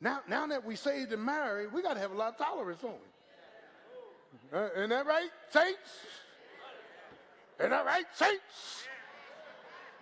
[0.00, 2.80] Now, now that we saved and married, we got to have a lot of tolerance,
[2.80, 4.58] don't we?
[4.58, 5.78] Uh, isn't that right, saints?
[7.58, 8.84] Isn't that right, saints?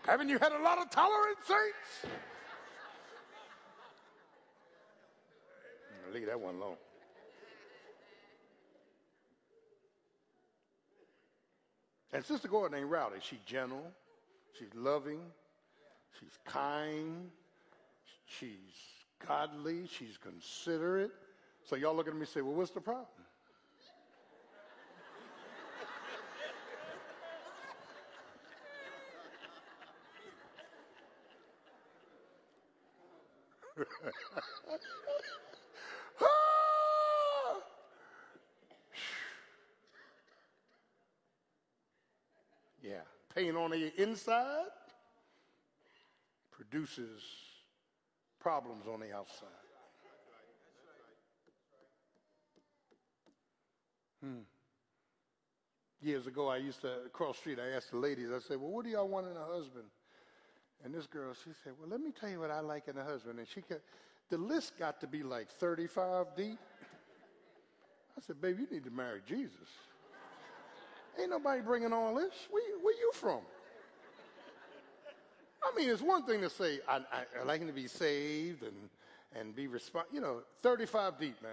[0.07, 2.15] Haven't you had a lot of tolerance, saints?
[6.13, 6.77] Leave that one alone.
[12.13, 13.17] And Sister Gordon ain't rowdy.
[13.21, 13.93] She's gentle.
[14.59, 15.21] She's loving.
[16.19, 17.31] She's kind.
[18.27, 18.49] She's
[19.27, 19.87] godly.
[19.87, 21.11] She's considerate.
[21.65, 23.07] So y'all look at me and say, well, what's the problem?
[43.57, 44.67] on the inside
[46.51, 47.23] produces
[48.41, 49.49] problems on the outside.
[54.23, 54.41] Hmm.
[56.01, 57.59] Years ago, I used to cross street.
[57.59, 59.85] I asked the ladies, I said, Well, what do y'all want in a husband?
[60.85, 63.05] And this girl, she said, Well, let me tell you what I like in a
[63.05, 63.39] husband.
[63.39, 63.81] And she could,
[64.31, 66.59] the list got to be like 35 deep.
[68.17, 69.69] I said, Baby, you need to marry Jesus.
[71.19, 72.33] Ain't nobody bringing all this.
[72.51, 73.41] Where, where you from?
[75.63, 78.77] I mean, it's one thing to say, I, I, I like to be saved and,
[79.35, 80.15] and be responsible.
[80.15, 81.53] You know, 35 deep, man.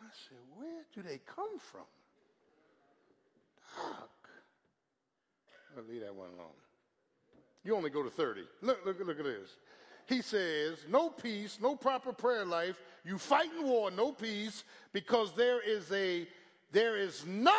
[0.00, 1.80] I said, where do they come from?
[3.76, 4.10] Doc.
[5.76, 6.52] I'll leave that one alone.
[7.64, 8.42] You only go to 30.
[8.62, 9.56] Look, look, look at this.
[10.06, 12.78] He says, no peace, no proper prayer life.
[13.04, 16.28] You fight in war, no peace, because there is a
[16.74, 17.52] there is no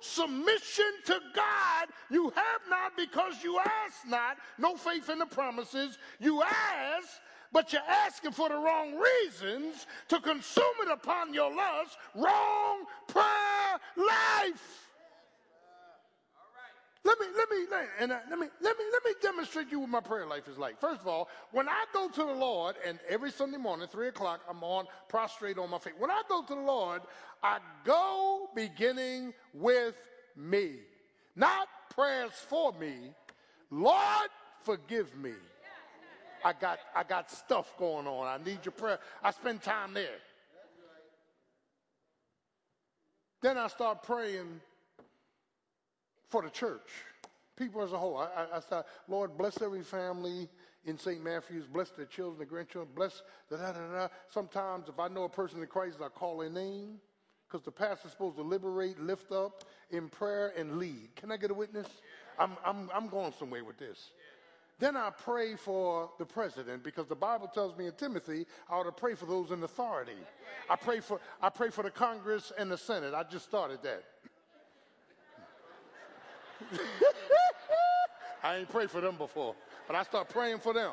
[0.00, 1.88] submission to God.
[2.10, 4.38] You have not because you ask not.
[4.56, 5.98] No faith in the promises.
[6.20, 7.08] You ask,
[7.52, 11.98] but you're asking for the wrong reasons to consume it upon your lust.
[12.14, 14.85] Wrong prayer life.
[17.06, 17.56] Let me, let me,
[18.00, 20.58] and uh, let me, let me, let me demonstrate you what my prayer life is
[20.58, 20.80] like.
[20.80, 24.40] First of all, when I go to the Lord, and every Sunday morning, three o'clock,
[24.50, 25.92] I'm on prostrate on my face.
[26.00, 27.02] When I go to the Lord,
[27.44, 29.94] I go beginning with
[30.34, 30.80] me,
[31.36, 33.12] not prayers for me.
[33.70, 34.30] Lord,
[34.62, 35.34] forgive me.
[36.44, 38.26] I got, I got stuff going on.
[38.26, 38.98] I need your prayer.
[39.22, 40.18] I spend time there.
[43.42, 44.60] Then I start praying
[46.28, 46.90] for the church,
[47.56, 48.16] people as a whole.
[48.16, 50.48] I, I, I Lord, bless every family
[50.84, 51.22] in St.
[51.22, 54.08] Matthew's, bless their children, their grandchildren, bless da da da da.
[54.28, 57.00] Sometimes, if I know a person in Christ, I call their name
[57.46, 61.14] because the pastor's supposed to liberate, lift up in prayer, and lead.
[61.16, 61.86] Can I get a witness?
[62.38, 64.10] I'm, I'm, I'm going somewhere with this.
[64.78, 68.82] Then I pray for the president because the Bible tells me in Timothy I ought
[68.84, 70.12] to pray for those in authority.
[70.68, 73.14] I pray for I pray for the Congress and the Senate.
[73.14, 74.02] I just started that.
[78.42, 79.54] I ain't prayed for them before,
[79.86, 80.92] but I start praying for them.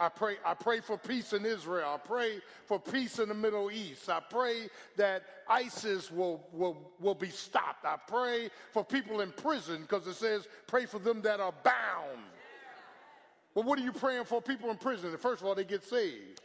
[0.00, 1.88] I pray, I pray for peace in Israel.
[1.94, 4.08] I pray for peace in the Middle East.
[4.10, 7.84] I pray that ISIS will, will, will be stopped.
[7.84, 12.24] I pray for people in prison because it says, pray for them that are bound.
[13.54, 15.16] Well, what are you praying for people in prison?
[15.16, 16.40] First of all, they get saved.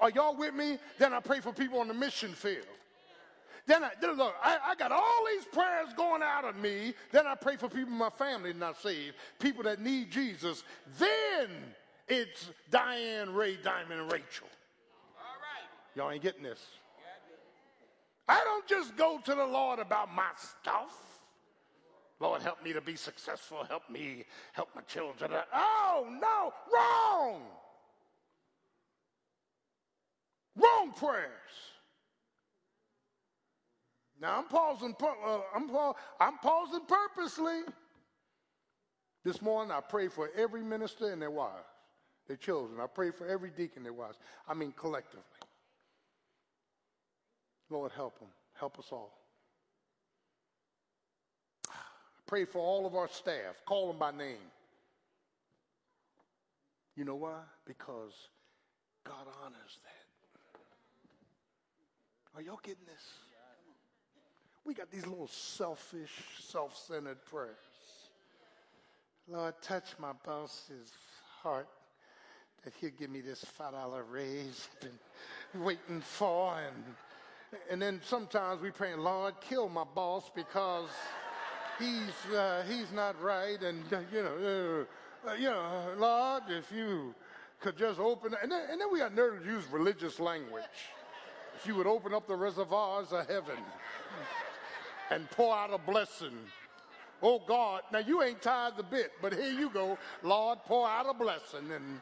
[0.00, 0.78] Are y'all with me?
[0.98, 2.66] Then I pray for people on the mission field.
[3.66, 6.92] Then I, then look, I, I, got all these prayers going out of me.
[7.12, 10.64] Then I pray for people in my family not saved, people that need Jesus.
[10.98, 11.48] Then
[12.06, 14.48] it's Diane, Ray, Diamond, and Rachel.
[15.18, 15.96] All right.
[15.96, 16.60] Y'all ain't getting this.
[18.28, 20.94] I don't just go to the Lord about my stuff.
[22.20, 23.64] Lord, help me to be successful.
[23.64, 25.30] Help me help my children.
[25.52, 27.42] Oh, no, wrong.
[30.56, 31.73] Wrong prayers.
[34.24, 34.96] Now I'm pausing.
[35.02, 35.70] Uh, I'm,
[36.18, 37.60] I'm pausing purposely.
[39.22, 41.66] This morning I pray for every minister and their wives,
[42.26, 42.80] their children.
[42.80, 44.16] I pray for every deacon and their wives.
[44.48, 45.20] I mean collectively.
[47.68, 48.28] Lord, help them.
[48.54, 49.12] Help us all.
[51.68, 53.60] I pray for all of our staff.
[53.66, 54.38] Call them by name.
[56.96, 57.40] You know why?
[57.66, 58.14] Because
[59.04, 59.90] God honors that.
[62.34, 63.33] Are y'all getting this?
[64.64, 67.50] We got these little selfish, self centered prayers.
[69.28, 70.90] Lord, touch my boss's
[71.42, 71.68] heart.
[72.64, 76.94] that he'll give me this five dollar raise I've been waiting for, and
[77.70, 80.88] and then sometimes we pray, Lord, kill my boss because
[81.78, 84.86] he's uh, he's not right, and uh, you know,
[85.26, 87.14] uh, uh, you know, Lord, if you
[87.60, 90.64] could just open, and then, and then we got nerds use religious language.
[91.56, 93.56] If you would open up the reservoirs of heaven
[95.14, 96.36] and pour out a blessing.
[97.22, 101.06] Oh God, now you ain't tied the bit, but here you go, Lord, pour out
[101.08, 102.00] a blessing and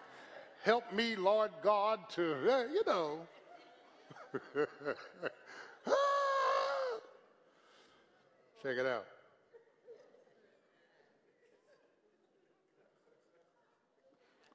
[0.65, 3.19] help me, Lord God, to, uh, you know.
[8.63, 9.05] Check it out.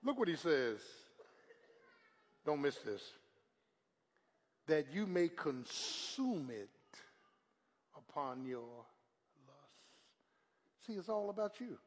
[0.04, 0.80] Look what he says.
[2.44, 3.04] Don't miss this.
[4.66, 6.70] That you may consume it
[8.18, 8.62] upon your
[9.48, 9.68] lust.
[10.86, 11.78] See, it's all about you.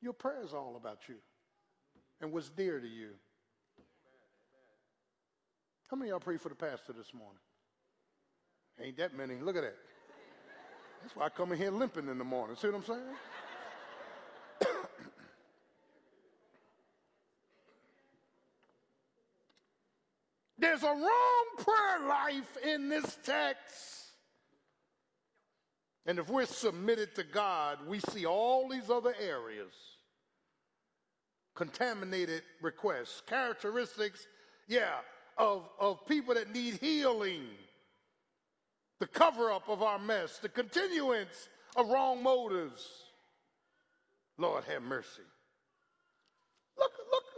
[0.00, 1.16] Your prayer is all about you
[2.20, 3.10] and what's dear to you.
[5.90, 7.38] How many y'all pray for the pastor this morning?
[8.80, 9.34] Ain't that many.
[9.36, 9.76] Look at that.
[11.02, 12.56] That's why I come in here limping in the morning.
[12.56, 13.16] See what I'm saying?
[20.62, 24.12] There's a wrong prayer life in this text.
[26.06, 29.72] And if we're submitted to God, we see all these other areas
[31.56, 34.24] contaminated requests, characteristics,
[34.68, 34.98] yeah,
[35.36, 37.42] of, of people that need healing,
[39.00, 42.88] the cover up of our mess, the continuance of wrong motives.
[44.38, 45.22] Lord, have mercy.
[46.78, 47.31] Look, look.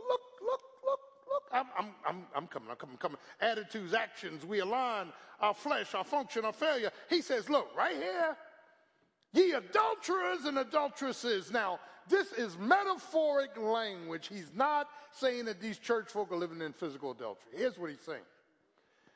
[1.55, 3.19] I'm, I'm, I'm, I'm coming, I'm coming, I'm coming.
[3.41, 6.91] Attitudes, actions, we align our flesh, our function, our failure.
[7.09, 8.37] He says, look, right here,
[9.33, 11.53] ye adulterers and adulteresses.
[11.53, 11.79] Now,
[12.09, 14.27] this is metaphoric language.
[14.27, 17.53] He's not saying that these church folk are living in physical adultery.
[17.57, 18.19] Here's what he's saying.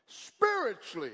[0.06, 1.12] Spiritually,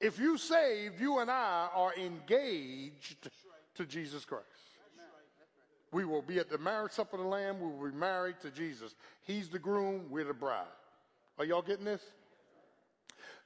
[0.00, 3.28] if you saved, you and I are engaged
[3.76, 4.44] to Jesus Christ.
[5.96, 7.58] We will be at the marriage supper of the Lamb.
[7.58, 8.94] We will be married to Jesus.
[9.22, 10.66] He's the groom, we're the bride.
[11.38, 12.02] Are y'all getting this?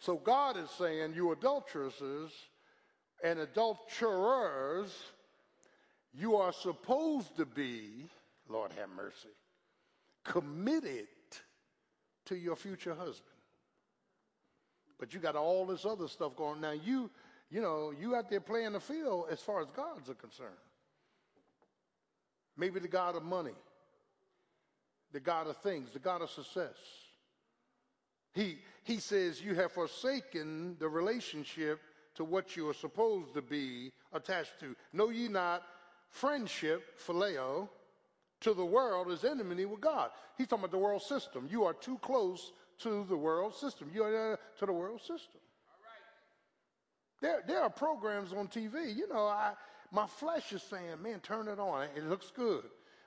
[0.01, 2.33] So God is saying, you adulteresses
[3.23, 4.93] and adulterers,
[6.13, 8.09] you are supposed to be,
[8.49, 9.29] Lord have mercy,
[10.25, 11.07] committed
[12.25, 13.31] to your future husband.
[14.99, 16.61] But you got all this other stuff going.
[16.61, 17.13] Now you,
[17.49, 20.51] you know, you out there playing the field as far as gods are concerned.
[22.61, 23.55] Maybe the God of money,
[25.13, 26.77] the God of things, the God of success.
[28.35, 31.81] He, he says, You have forsaken the relationship
[32.17, 34.77] to what you are supposed to be attached to.
[34.93, 35.63] Know ye not
[36.11, 37.71] friendship, phileo,
[38.43, 40.11] to the world is enmity with God.
[40.37, 41.49] He's talking about the world system.
[41.51, 43.91] You are too close to the world system.
[43.93, 45.41] You are uh, to the world system.
[47.23, 48.95] There, there are programs on TV.
[48.95, 49.53] You know, I,
[49.93, 51.89] my flesh is saying, man, turn it on.
[51.97, 52.65] It looks good.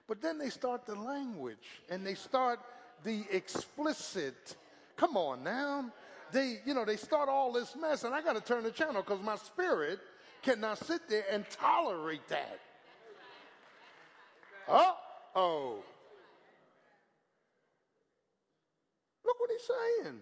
[0.07, 2.59] But then they start the language and they start
[3.03, 4.55] the explicit.
[4.97, 5.91] Come on now.
[6.31, 9.03] They, you know, they start all this mess, and I got to turn the channel
[9.03, 9.99] because my spirit
[10.41, 12.59] cannot sit there and tolerate that.
[14.67, 14.93] Uh
[15.35, 15.83] oh.
[19.25, 20.19] Look what he's saying.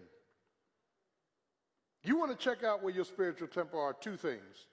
[2.03, 4.65] You want to check out where your spiritual temper are two things.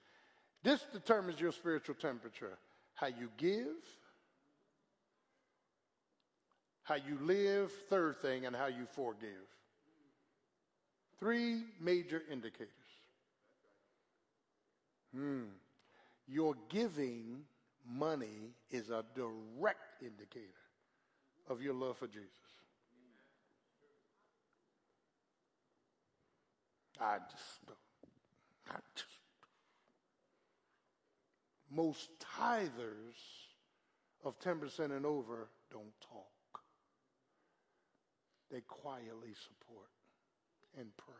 [0.63, 2.57] This determines your spiritual temperature
[2.95, 3.77] how you give,
[6.83, 9.29] how you live, third thing, and how you forgive.
[11.17, 12.69] Three major indicators.
[15.15, 15.43] Hmm.
[16.27, 17.43] Your giving
[17.89, 20.45] money is a direct indicator
[21.49, 22.29] of your love for Jesus.
[26.99, 27.77] I just.
[28.69, 29.08] I just
[31.71, 32.09] most
[32.39, 33.17] tithers
[34.23, 36.61] of 10% and over don't talk.
[38.51, 39.89] They quietly support
[40.77, 41.15] and pray.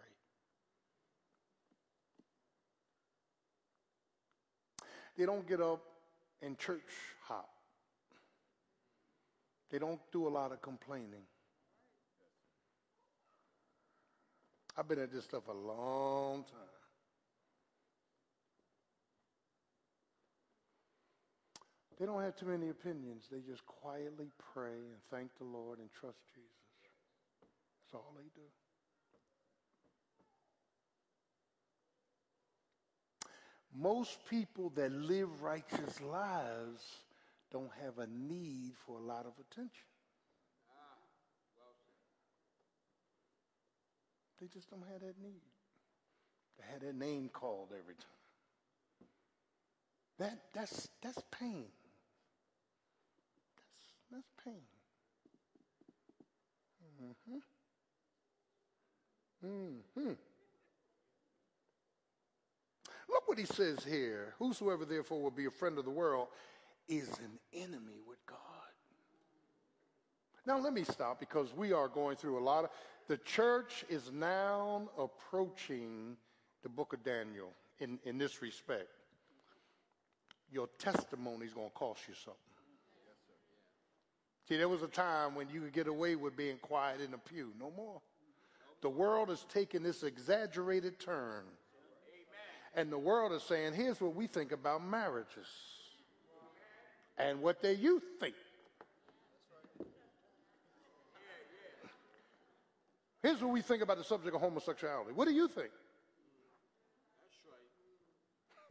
[5.17, 5.81] They don't get up
[6.41, 6.81] and church
[7.23, 7.49] hop.
[9.69, 11.25] They don't do a lot of complaining.
[14.77, 16.78] I've been at this stuff a long time.
[21.99, 23.25] They don't have too many opinions.
[23.29, 26.49] They just quietly pray and thank the Lord and trust Jesus.
[27.83, 28.47] That's all they do.
[33.75, 36.81] Most people that live righteous lives
[37.51, 39.85] don't have a need for a lot of attention.
[44.39, 45.41] They just don't have that need.
[46.57, 48.05] They had their name called every time.
[50.19, 51.65] That, that's, that's pain.
[54.11, 54.53] That's, pain.
[57.01, 57.37] Mm-hmm.
[59.45, 60.13] Mm-hmm.
[63.09, 64.33] Look what he says here.
[64.39, 66.27] Whosoever therefore will be a friend of the world
[66.87, 68.37] is an enemy with God.
[70.45, 72.71] Now let me stop because we are going through a lot of
[73.07, 76.15] the church is now approaching
[76.63, 77.49] the book of Daniel
[77.79, 78.89] in, in this respect.
[80.51, 82.48] Your testimony is going to cost you something.
[84.49, 87.19] See, there was a time when you could get away with being quiet in the
[87.19, 87.51] pew.
[87.59, 88.01] No more.
[88.81, 91.43] The world is taking this exaggerated turn.
[92.75, 95.47] And the world is saying, here's what we think about marriages
[97.19, 98.33] and what their youth think.
[103.21, 105.11] Here's what we think about the subject of homosexuality.
[105.13, 105.69] What do you think?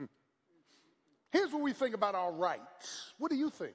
[1.31, 3.13] Here's what we think about our rights.
[3.19, 3.75] What do you think?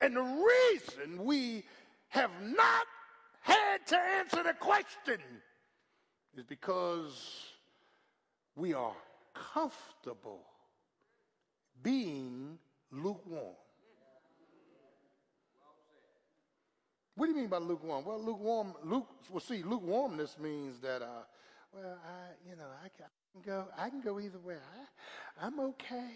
[0.00, 1.64] And the reason we
[2.08, 2.86] have not
[3.40, 5.20] had to answer the question
[6.36, 7.46] is because
[8.54, 8.94] we are
[9.34, 10.42] comfortable
[11.82, 12.58] being
[12.92, 13.54] lukewarm.
[17.16, 18.04] What do you mean by lukewarm?
[18.04, 21.24] Well, lukewarm, luke, well, see, lukewarmness means that, uh,
[21.72, 23.06] well, I, you know, I can,
[23.44, 24.54] go, I can go either way.
[24.54, 26.10] I, I'm okay.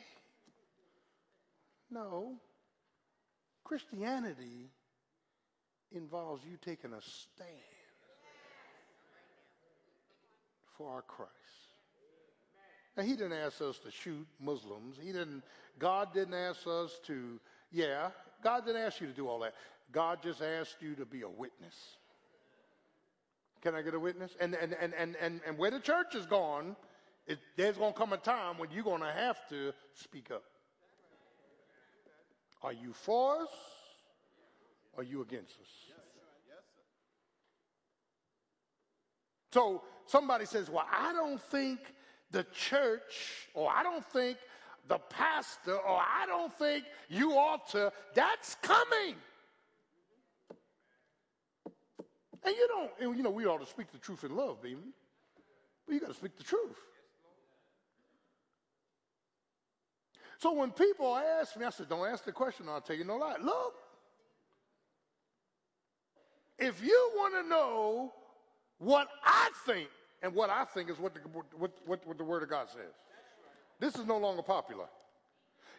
[1.90, 2.36] No.
[3.64, 4.70] Christianity
[5.92, 7.48] involves you taking a stand
[10.76, 11.30] for our Christ.
[12.96, 14.96] Now, he didn't ask us to shoot Muslims.
[15.00, 15.42] He didn't,
[15.78, 17.40] God didn't ask us to,
[17.70, 18.10] yeah,
[18.42, 19.54] God didn't ask you to do all that.
[19.92, 21.74] God just asked you to be a witness.
[23.62, 24.32] Can I get a witness?
[24.40, 26.76] And, and, and, and, and, and where the church is gone,
[27.26, 30.42] it, there's going to come a time when you're going to have to speak up.
[32.62, 33.48] Are you for us?
[34.92, 35.68] Or are you against us?
[39.52, 41.80] So somebody says, Well, I don't think
[42.30, 44.38] the church, or I don't think
[44.88, 47.92] the pastor, or I don't think you ought to.
[48.14, 49.16] That's coming.
[52.44, 54.80] And you don't, and you know, we ought to speak the truth in love, baby.
[55.86, 56.76] But you got to speak the truth.
[60.42, 63.16] So when people ask me, I said, don't ask the question, I'll tell you no
[63.16, 63.36] lie.
[63.40, 63.74] Look,
[66.58, 68.12] if you want to know
[68.78, 69.88] what I think,
[70.20, 71.46] and what I think is what the, what,
[71.86, 72.92] what, what the Word of God says,
[73.78, 74.86] this is no longer popular.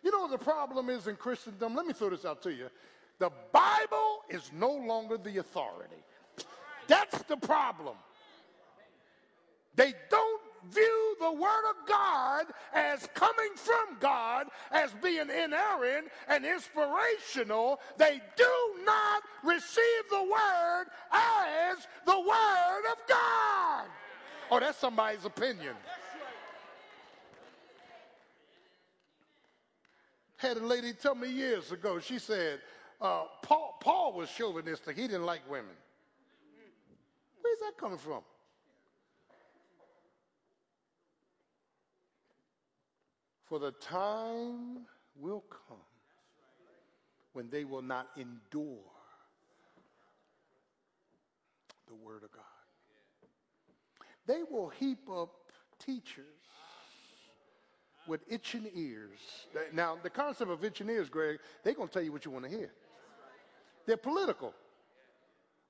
[0.01, 1.75] You know what the problem is in Christendom?
[1.75, 2.69] Let me throw this out to you.
[3.19, 6.01] The Bible is no longer the authority.
[6.87, 7.97] That's the problem.
[9.75, 9.93] They
[11.33, 17.79] Word of God as coming from God, as being inerrant and inspirational.
[17.97, 18.53] They do
[18.85, 23.85] not receive the Word as the Word of God.
[24.51, 25.75] Oh, that's somebody's opinion.
[30.37, 32.59] Had a lady tell me years ago, she said,
[32.99, 34.97] uh, Paul, Paul was chauvinistic.
[34.97, 35.75] He didn't like women.
[37.41, 38.21] Where's that coming from?
[43.53, 44.79] For the time
[45.15, 45.77] will come
[47.33, 48.79] when they will not endure
[51.87, 52.41] the Word of God.
[54.25, 55.29] They will heap up
[55.77, 56.25] teachers
[58.07, 59.19] with itching ears.
[59.71, 62.45] Now, the concept of itching ears, Greg, they're going to tell you what you want
[62.45, 62.71] to hear.
[63.85, 64.51] They're political.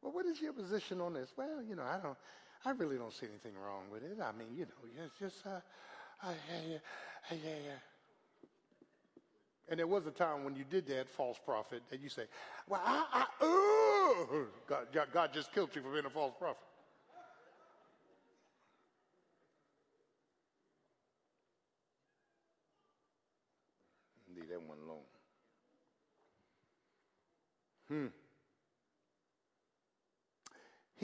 [0.02, 1.34] Well, what is your position on this?
[1.36, 2.18] Well, you know, I don't,
[2.64, 4.20] I really don't see anything wrong with it.
[4.24, 5.60] I mean, you know, it's just, uh,
[6.26, 7.72] Ah, ah, yeah, yeah.
[9.70, 12.24] And there was a time when you did that, false prophet, and you say,
[12.68, 16.64] well, I, I oh, God, God just killed you for being a false prophet.
[24.36, 25.00] Leave that one alone.
[27.88, 28.23] Hmm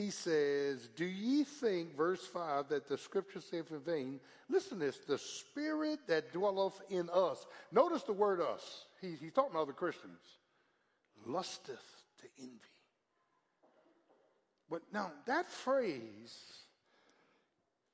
[0.00, 4.20] he says, Do ye think, verse 5, that the scripture saith in vain?
[4.48, 7.46] Listen to this the spirit that dwelleth in us.
[7.70, 8.86] Notice the word us.
[9.00, 10.20] He, he's talking to other Christians.
[11.26, 11.84] Lusteth
[12.20, 12.56] to envy.
[14.70, 16.34] But now, that phrase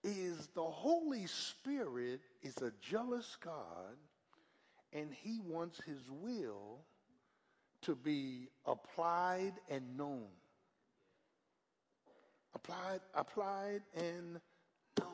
[0.05, 3.97] is the Holy Spirit is a jealous God,
[4.93, 6.83] and he wants his will
[7.83, 10.29] to be applied and known.
[12.57, 14.41] Applied, applied, and
[14.99, 15.09] known.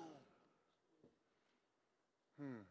[2.40, 2.62] Hmm.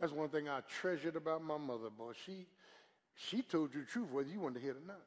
[0.00, 2.14] That's one thing I treasured about my mother, boy.
[2.26, 2.46] She,
[3.14, 5.02] she told you the truth whether you wanted to hear it or not.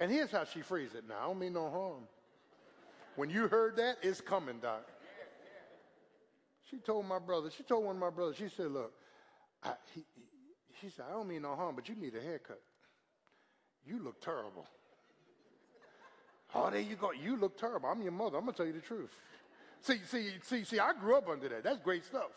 [0.00, 1.14] And here's how she phrased it now.
[1.22, 2.08] I don't mean no harm.
[3.14, 4.82] When you heard that, it's coming, Doc.
[6.68, 8.92] She told my brother, she told one of my brothers, she said, look,
[9.62, 10.04] I, he,
[10.80, 12.60] she said, I don't mean no harm, but you need a haircut.
[13.86, 14.66] You look terrible.
[16.54, 17.12] Oh, there you go.
[17.12, 17.88] You look terrible.
[17.88, 18.38] I'm your mother.
[18.38, 19.10] I'm to tell you the truth.
[19.80, 21.64] See, see, see, see, I grew up under that.
[21.64, 22.30] That's great stuff.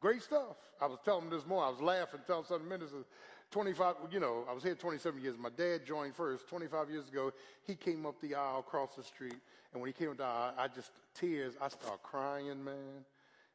[0.00, 0.56] Great stuff.
[0.80, 1.68] I was telling them this morning.
[1.68, 3.04] I was laughing, telling some ministers,
[3.50, 5.36] 25, you know, I was here 27 years.
[5.38, 7.32] My dad joined first 25 years ago.
[7.66, 9.36] He came up the aisle, across the street.
[9.72, 13.04] And when he came up the aisle, I just, tears, I started crying, man.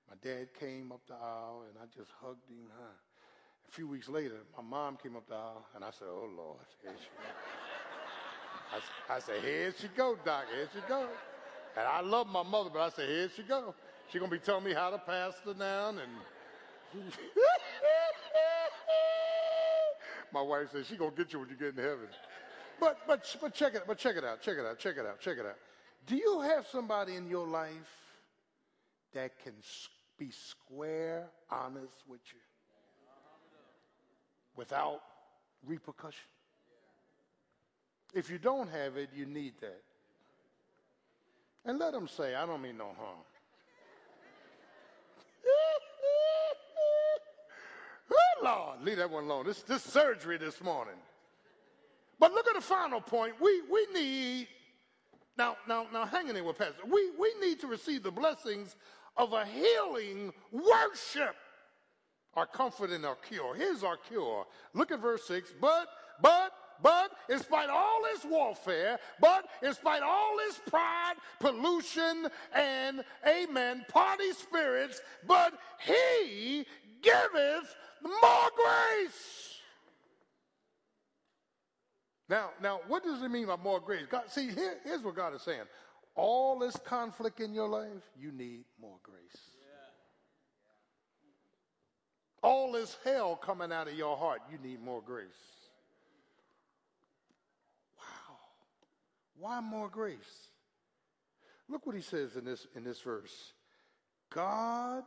[0.10, 2.68] My dad came up the aisle and I just hugged him.
[2.78, 2.94] Huh?
[3.68, 6.60] A few weeks later, my mom came up the aisle and I said, oh, Lord.
[8.74, 11.08] I, I said, here she go, Doc, here she go.
[11.78, 13.76] And I love my mother, but I said, here she go.
[14.10, 16.12] She's going to be telling me how to pastor down and
[20.34, 22.08] My wife says she's gonna get you when you get in heaven.
[22.80, 25.20] But but but check it but check it out, check it out, check it out,
[25.20, 25.58] check it out.
[26.08, 27.72] Do you have somebody in your life
[29.14, 29.54] that can
[30.18, 32.40] be square honest with you
[34.56, 35.02] without
[35.66, 36.30] repercussion?
[38.16, 39.82] If you don't have it, you need that.
[41.66, 43.26] And let them say, I don't mean no harm.
[48.12, 49.46] oh, Lord, leave that one alone.
[49.46, 50.96] This, this surgery this morning.
[52.18, 53.34] But look at the final point.
[53.42, 54.48] We, we need,
[55.38, 56.84] now, now, now hang in there with Pastor.
[56.86, 58.78] We, we need to receive the blessings
[59.18, 61.36] of a healing worship.
[62.36, 63.56] Our comfort and our cure.
[63.56, 64.46] Here's our cure.
[64.74, 65.54] Look at verse 6.
[65.60, 65.90] But,
[66.22, 71.16] but, but, in spite of all this warfare, but in spite of all this pride,
[71.40, 76.66] pollution, and, amen, party spirits, but he
[77.02, 79.60] giveth more grace.
[82.28, 84.06] Now, now, what does it mean by more grace?
[84.10, 85.62] God, see, here, here's what God is saying.
[86.16, 89.42] All this conflict in your life, you need more grace.
[92.42, 95.26] All this hell coming out of your heart, you need more grace.
[99.40, 100.50] Why more grace?
[101.68, 103.54] Look what he says in this, in this verse.
[104.30, 105.04] God,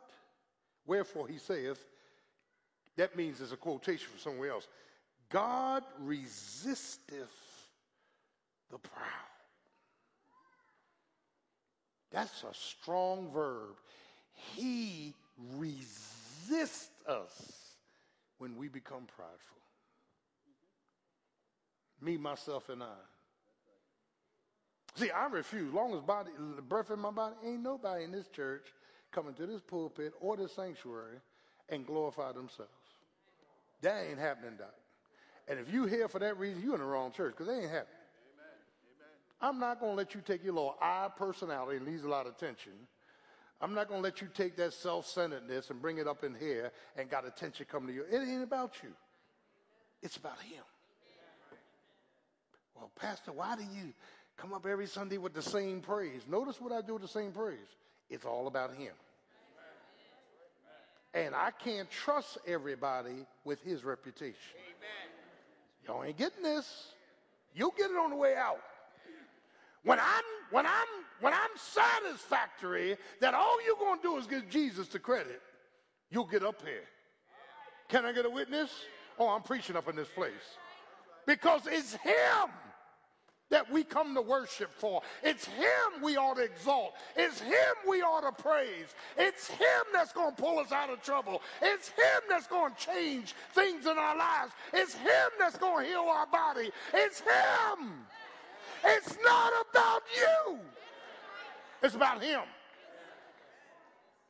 [0.86, 1.82] wherefore he saith,
[2.96, 4.66] that means it's a quotation from somewhere else.
[5.28, 7.68] God resisteth
[8.70, 9.04] the proud.
[12.10, 13.76] That's a strong verb.
[14.32, 15.14] He
[15.56, 17.76] resists us
[18.38, 19.58] when we become prideful.
[22.00, 22.96] Me, myself, and I.
[24.98, 25.72] See, I refuse.
[25.72, 28.64] Long as body, the breath in my body, ain't nobody in this church
[29.12, 31.18] coming to this pulpit or this sanctuary
[31.68, 32.72] and glorify themselves.
[33.82, 34.74] That ain't happening, Doc.
[35.46, 37.70] And if you here for that reason, you're in the wrong church because they ain't
[37.70, 37.94] happening.
[39.40, 42.26] I'm not going to let you take your little I personality and needs a lot
[42.26, 42.72] of attention.
[43.60, 46.72] I'm not going to let you take that self-centeredness and bring it up in here
[46.96, 48.04] and got attention coming to you.
[48.10, 48.90] It ain't about you.
[50.02, 50.64] It's about him.
[52.74, 53.92] Well, Pastor, why do you
[54.38, 56.22] come up every Sunday with the same praise?
[56.28, 57.58] Notice what I do with the same praise.
[58.08, 58.92] It's all about him.
[61.12, 64.36] And I can't trust everybody with his reputation.
[65.86, 66.92] Y'all ain't getting this.
[67.54, 68.60] You'll get it on the way out.
[69.84, 70.86] When I'm when I'm
[71.20, 75.40] when I'm satisfactory that all you're going to do is give Jesus the credit,
[76.10, 76.84] you'll get up here.
[77.88, 78.70] Can I get a witness?
[79.18, 80.32] Oh, I'm preaching up in this place.
[81.26, 82.50] Because it's him
[83.50, 85.00] that we come to worship for.
[85.22, 86.94] It's Him we ought to exalt.
[87.16, 87.54] It's Him
[87.88, 88.94] we ought to praise.
[89.16, 91.42] It's Him that's going to pull us out of trouble.
[91.62, 94.52] It's Him that's going to change things in our lives.
[94.72, 96.70] It's Him that's going to heal our body.
[96.92, 97.92] It's Him.
[98.84, 100.58] It's not about you,
[101.82, 102.42] it's about Him.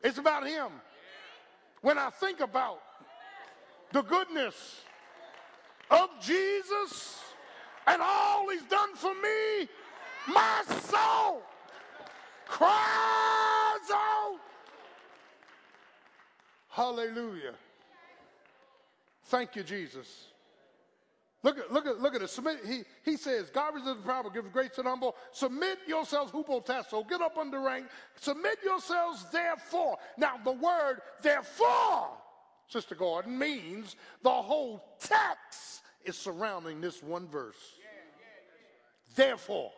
[0.02, 0.68] It's about Him.
[1.82, 2.80] When I think about
[3.92, 4.82] the goodness
[5.90, 7.20] of Jesus,
[7.88, 9.68] and all he's done for me,
[10.28, 11.42] my soul
[12.46, 14.36] cries out.
[16.68, 17.54] Hallelujah.
[19.24, 20.28] Thank you, Jesus.
[21.42, 22.30] Look at, look at, look at it.
[22.30, 25.14] Submit, he, he says, God resists the proud, gives grace to the humble.
[25.30, 27.08] Submit yourselves, hupotasso.
[27.08, 27.86] Get up under rank.
[28.16, 29.98] Submit yourselves, therefore.
[30.16, 32.08] Now, the word therefore,
[32.66, 37.77] Sister Gordon, means the whole text is surrounding this one verse.
[39.18, 39.72] Therefore,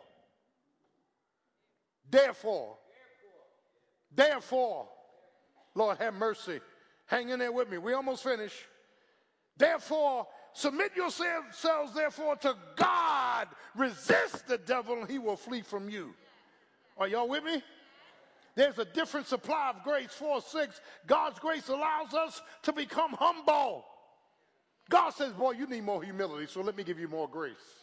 [2.11, 2.77] therefore,
[4.15, 4.87] therefore,
[5.73, 6.59] Lord have mercy.
[7.07, 7.79] Hang in there with me.
[7.79, 8.67] We almost finished.
[9.57, 13.47] Therefore, submit yourselves, therefore, to God.
[13.75, 16.13] Resist the devil, and he will flee from you.
[16.95, 17.63] Are y'all with me?
[18.53, 20.11] There's a different supply of grace.
[20.11, 20.81] 4 6.
[21.07, 23.85] God's grace allows us to become humble.
[24.87, 27.80] God says, Boy, you need more humility, so let me give you more grace.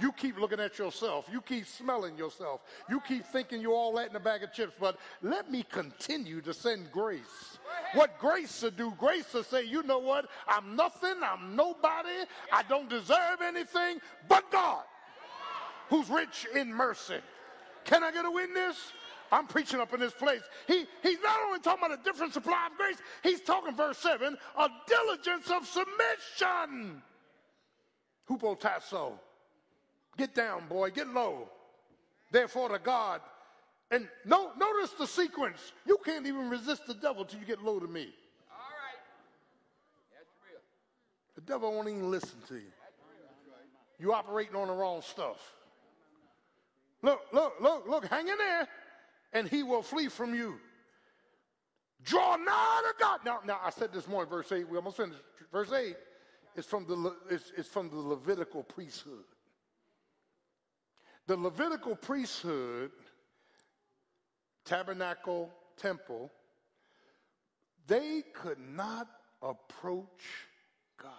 [0.00, 1.28] You keep looking at yourself.
[1.30, 2.62] You keep smelling yourself.
[2.88, 4.72] You keep thinking you're all that in a bag of chips.
[4.80, 7.58] But let me continue to send grace.
[7.94, 8.92] What grace to do?
[8.98, 10.26] Grace to say, you know what?
[10.48, 11.14] I'm nothing.
[11.22, 12.24] I'm nobody.
[12.50, 14.84] I don't deserve anything but God,
[15.88, 17.18] who's rich in mercy.
[17.84, 18.76] Can I get a witness?
[19.30, 20.42] I'm preaching up in this place.
[20.68, 24.36] He, he's not only talking about a different supply of grace, he's talking, verse 7,
[24.58, 27.02] a diligence of submission.
[28.28, 29.14] Hupotasso.
[30.16, 31.48] Get down, boy, get low.
[32.30, 33.20] Therefore, to God.
[33.90, 35.72] And no, notice the sequence.
[35.86, 38.08] You can't even resist the devil till you get low to me.
[38.50, 38.98] All right.
[40.14, 40.60] That's real.
[41.34, 42.72] The devil won't even listen to you.
[43.98, 45.38] You operating on the wrong stuff.
[47.02, 48.68] Look, look, look, look, hang in there
[49.32, 50.58] and he will flee from you.
[52.04, 53.20] Draw nigh to God.
[53.24, 55.20] Now, now I said this morning, verse 8, we almost finished.
[55.52, 55.96] Verse 8
[56.56, 59.24] is from the, it's, it's from the Levitical priesthood.
[61.26, 62.90] The Levitical priesthood,
[64.64, 66.30] tabernacle, temple,
[67.86, 69.08] they could not
[69.40, 70.46] approach
[71.00, 71.10] God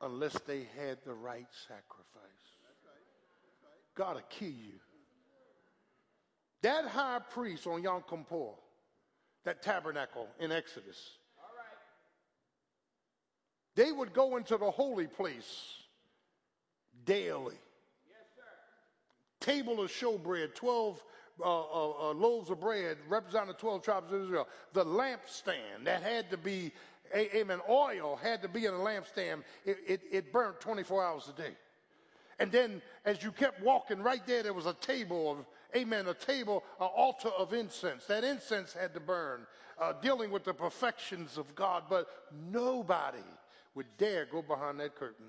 [0.00, 2.04] unless they had the right sacrifice.
[3.94, 4.80] God will kill you
[6.62, 8.50] that high priest on Yom Kippur,
[9.44, 11.18] that tabernacle in Exodus,
[13.76, 15.74] they would go into the holy place
[17.04, 17.54] daily.
[19.46, 21.04] Table of showbread, 12
[21.38, 24.48] uh, uh, uh, loaves of bread representing the 12 tribes of Israel.
[24.72, 26.72] The lampstand that had to be,
[27.14, 29.44] amen, oil had to be in a lampstand.
[29.64, 31.54] It, it, it burnt 24 hours a day.
[32.40, 36.14] And then as you kept walking right there, there was a table of amen, a
[36.14, 38.04] table, an altar of incense.
[38.06, 39.46] That incense had to burn,
[39.80, 42.08] uh, dealing with the perfections of God, but
[42.50, 43.18] nobody
[43.76, 45.26] would dare go behind that curtain.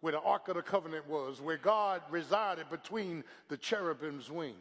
[0.00, 4.56] Where the Ark of the Covenant was, where God resided between the cherubim's wings.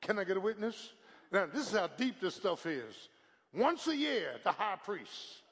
[0.00, 0.92] Can I get a witness?
[1.32, 3.08] Now, this is how deep this stuff is.
[3.54, 5.42] Once a year, the high priest,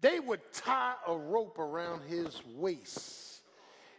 [0.00, 3.40] they would tie a rope around his waist.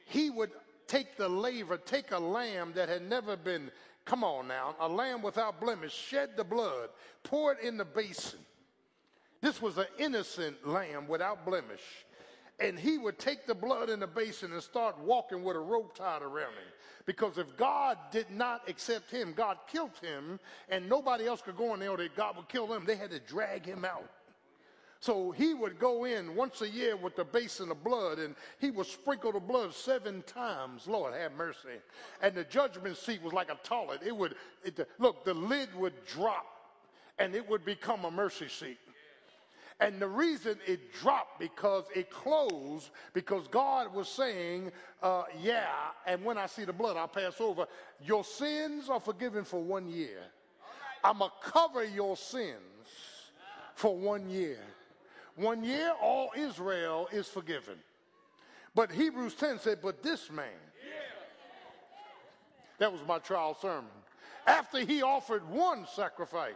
[0.06, 0.52] He would
[0.88, 3.72] take the laver, take a lamb that had never been,
[4.06, 6.90] come on now, a lamb without blemish, shed the blood,
[7.24, 8.40] pour it in the basin.
[9.42, 12.05] This was an innocent lamb without blemish.
[12.60, 15.96] And he would take the blood in the basin and start walking with a rope
[15.96, 16.72] tied around him.
[17.06, 20.40] Because if God did not accept him, God killed him,
[20.70, 22.86] and nobody else could go in there or God would kill them.
[22.86, 24.10] They had to drag him out.
[25.06, 28.72] So he would go in once a year with the basin of blood and he
[28.72, 30.88] would sprinkle the blood seven times.
[30.88, 31.78] Lord, have mercy.
[32.24, 34.02] And the judgment seat was like a toilet.
[34.04, 34.34] It would,
[34.64, 36.48] it, look, the lid would drop
[37.20, 38.80] and it would become a mercy seat.
[39.80, 44.72] And the reason it dropped because it closed because God was saying,
[45.04, 45.68] uh, yeah,
[46.08, 47.68] and when I see the blood, I'll pass over.
[48.02, 50.22] Your sins are forgiven for one year.
[51.04, 52.58] I'm going to cover your sins
[53.76, 54.60] for one year.
[55.36, 57.76] One year, all Israel is forgiven.
[58.74, 60.48] But Hebrews 10 said, But this man,
[62.80, 63.92] that was my trial sermon.
[64.48, 66.54] After he offered one sacrifice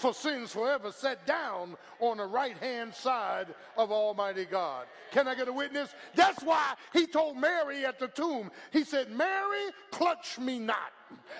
[0.00, 4.86] for sins forever, sat down on the right hand side of Almighty God.
[5.10, 5.94] Can I get a witness?
[6.14, 10.92] That's why he told Mary at the tomb, he said, Mary, clutch me not.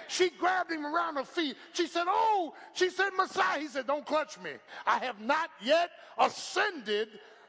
[0.08, 1.56] She grabbed him around her feet.
[1.72, 3.58] She said, Oh, she said, Messiah.
[3.58, 4.50] He said, Don't clutch me.
[4.86, 7.08] I have not yet ascended.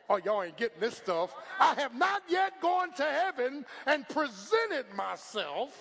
[0.10, 1.34] Oh, y'all ain't getting this stuff.
[1.60, 5.78] I have not yet gone to heaven and presented myself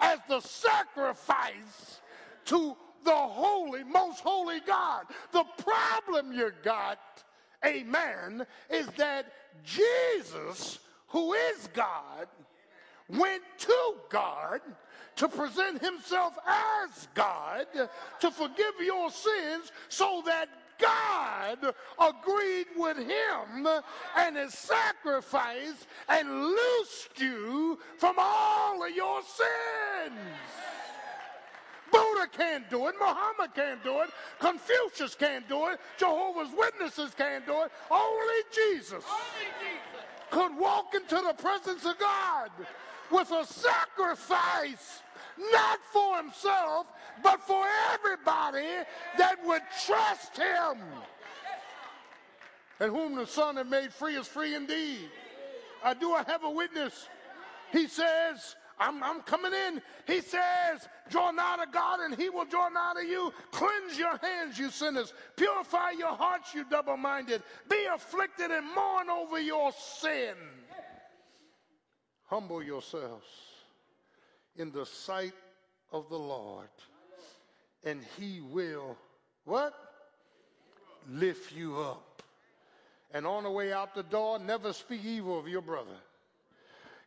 [0.00, 2.00] as the sacrifice
[2.46, 2.76] to
[3.08, 5.06] the holy, most holy God.
[5.32, 6.98] The problem you got,
[7.64, 9.32] amen, is that
[9.64, 12.28] Jesus, who is God,
[13.08, 14.60] went to God
[15.16, 17.66] to present himself as God
[18.20, 23.66] to forgive your sins so that God agreed with him
[24.18, 30.20] and his sacrifice and loosed you from all of your sins.
[32.18, 32.94] Buddha can't do it.
[32.98, 34.10] Muhammad can't do it.
[34.38, 35.80] Confucius can't do it.
[35.98, 37.72] Jehovah's Witnesses can't do it.
[37.90, 39.04] Only Jesus.
[39.04, 40.06] Only Jesus.
[40.30, 42.50] could walk into the presence of God
[43.10, 45.02] with a sacrifice,
[45.52, 46.86] not for himself,
[47.22, 47.64] but for
[47.94, 48.84] everybody
[49.16, 50.78] that would trust him.
[52.80, 55.10] And whom the Son had made free is free indeed.
[55.82, 57.08] I do I have a witness?
[57.72, 59.82] He says, I'm, I'm coming in.
[60.06, 63.32] He says, draw nigh to God and he will draw nigh to you.
[63.50, 65.12] Cleanse your hands, you sinners.
[65.36, 67.42] Purify your hearts, you double-minded.
[67.68, 70.34] Be afflicted and mourn over your sin.
[72.26, 73.26] Humble yourselves
[74.56, 75.32] in the sight
[75.92, 76.68] of the Lord
[77.84, 78.96] and he will,
[79.44, 79.74] what?
[81.08, 82.22] Lift you up.
[83.12, 85.96] And on the way out the door, never speak evil of your brother.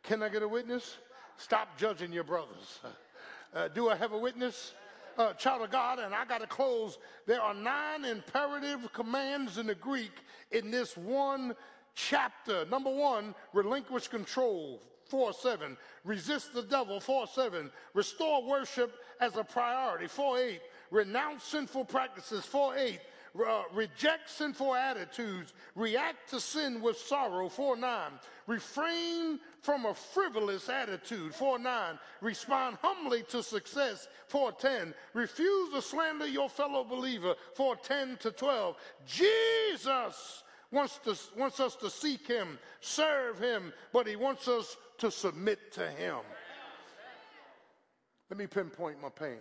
[0.03, 0.97] Can I get a witness?
[1.41, 2.79] Stop judging your brothers.
[3.53, 4.73] Uh, do I have a witness?
[5.17, 6.99] Uh, child of God, and I got to close.
[7.25, 10.11] There are nine imperative commands in the Greek
[10.51, 11.55] in this one
[11.95, 12.63] chapter.
[12.65, 14.81] Number one, relinquish control.
[15.05, 15.75] 4 7.
[16.05, 16.99] Resist the devil.
[16.99, 17.71] 4 7.
[17.95, 20.07] Restore worship as a priority.
[20.07, 20.61] 4 8.
[20.91, 22.45] Renounce sinful practices.
[22.45, 22.99] 4 8
[23.39, 28.11] uh, reject sinful attitudes, react to sin with sorrow, 4 9.
[28.47, 31.99] Refrain from a frivolous attitude, 4 9.
[32.21, 34.93] Respond humbly to success, 4 10.
[35.13, 38.75] Refuse to slander your fellow believer, 4 10 to 12.
[39.05, 45.11] Jesus wants, to, wants us to seek him, serve him, but he wants us to
[45.11, 46.17] submit to him.
[48.29, 49.39] Let me pinpoint my pain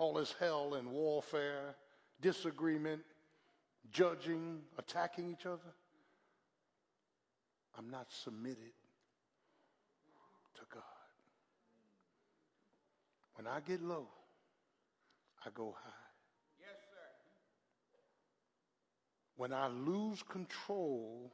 [0.00, 1.76] all this hell and warfare,
[2.22, 3.02] disagreement,
[3.92, 5.74] judging, attacking each other.
[7.78, 8.72] I'm not submitted
[10.54, 10.82] to God.
[13.34, 14.08] When I get low,
[15.44, 15.90] I go high.
[16.60, 17.06] Yes, sir.
[19.36, 21.32] When I lose control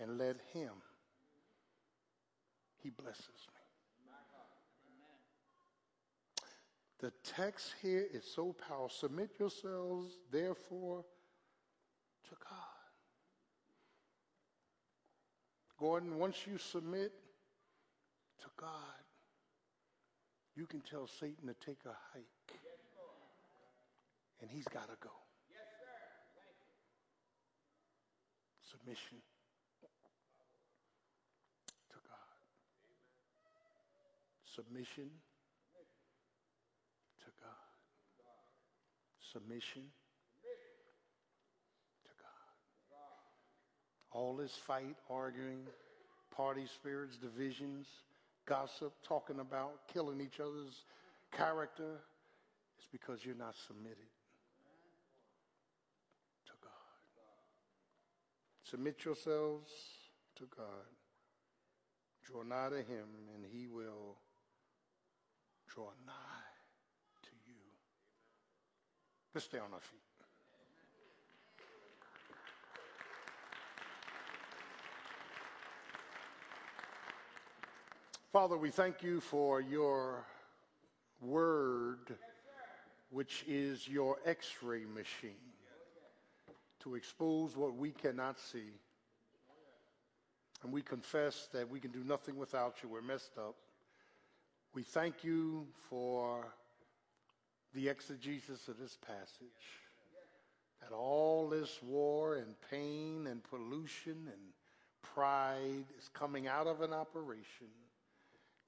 [0.00, 0.72] and let Him,
[2.82, 3.62] He blesses me.
[7.02, 8.88] The text here is so powerful.
[8.88, 11.04] Submit yourselves, therefore,
[12.28, 12.71] to God.
[15.82, 17.10] Gordon, once you submit
[18.38, 19.02] to God,
[20.54, 22.22] you can tell Satan to take a hike.
[24.40, 25.10] and he's got to go.
[28.70, 28.78] Sir.
[28.78, 29.18] Submission
[31.90, 32.38] to God.
[34.54, 35.10] Submission
[39.32, 39.82] submission
[42.04, 42.52] to God.
[44.14, 45.66] All this fight, arguing,
[46.34, 47.86] party spirits, divisions,
[48.46, 50.84] gossip, talking about, killing each other's
[51.30, 52.00] character,
[52.78, 54.10] it's because you're not submitted
[56.46, 56.70] to God.
[58.64, 59.70] Submit yourselves
[60.36, 60.66] to God.
[62.24, 64.16] Draw nigh to him, and he will
[65.68, 66.12] draw nigh
[67.22, 67.54] to you.
[69.34, 70.11] Let's stay on our feet.
[78.32, 80.24] Father, we thank you for your
[81.20, 82.16] word,
[83.10, 85.36] which is your x ray machine
[86.80, 88.70] to expose what we cannot see.
[90.62, 92.88] And we confess that we can do nothing without you.
[92.88, 93.54] We're messed up.
[94.72, 96.46] We thank you for
[97.74, 99.68] the exegesis of this passage.
[100.80, 104.40] That all this war and pain and pollution and
[105.02, 107.68] pride is coming out of an operation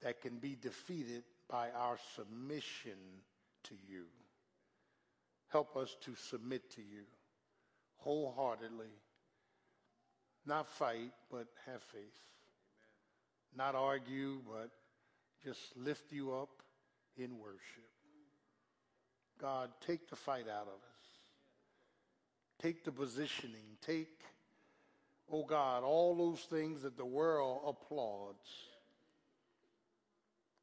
[0.02, 2.98] that can be defeated by our submission
[3.64, 4.04] to you.
[5.48, 7.04] Help us to submit to you
[7.98, 8.92] wholeheartedly.
[10.46, 12.20] Not fight, but have faith.
[13.56, 14.70] Not argue, but
[15.42, 16.62] just lift you up
[17.16, 17.84] in worship.
[19.40, 21.04] God, take the fight out of us.
[22.60, 23.78] Take the positioning.
[23.84, 24.20] Take,
[25.30, 28.48] oh God, all those things that the world applauds.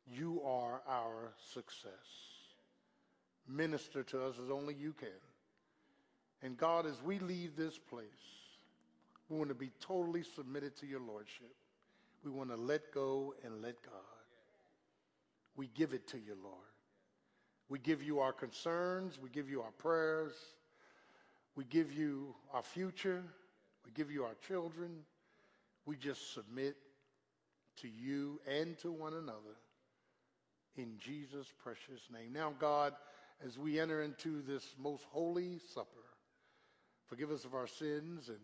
[0.08, 1.91] You are our success.
[3.47, 5.10] Minister to us as only you can.
[6.43, 8.06] And God, as we leave this place,
[9.30, 11.54] we want to be totally submitted to your Lordship.
[12.24, 13.93] We want to let go and let God.
[15.56, 16.58] We give it to you, Lord.
[17.70, 19.20] We give you our concerns.
[19.22, 20.34] We give you our prayers.
[21.56, 23.24] We give you our future.
[23.86, 24.91] We give you our children.
[25.86, 26.76] We just submit
[27.78, 29.58] to you and to one another
[30.76, 32.34] in Jesus' precious name.
[32.34, 32.93] Now, God,
[33.45, 35.88] as we enter into this most holy supper,
[37.07, 38.39] forgive us of our sins and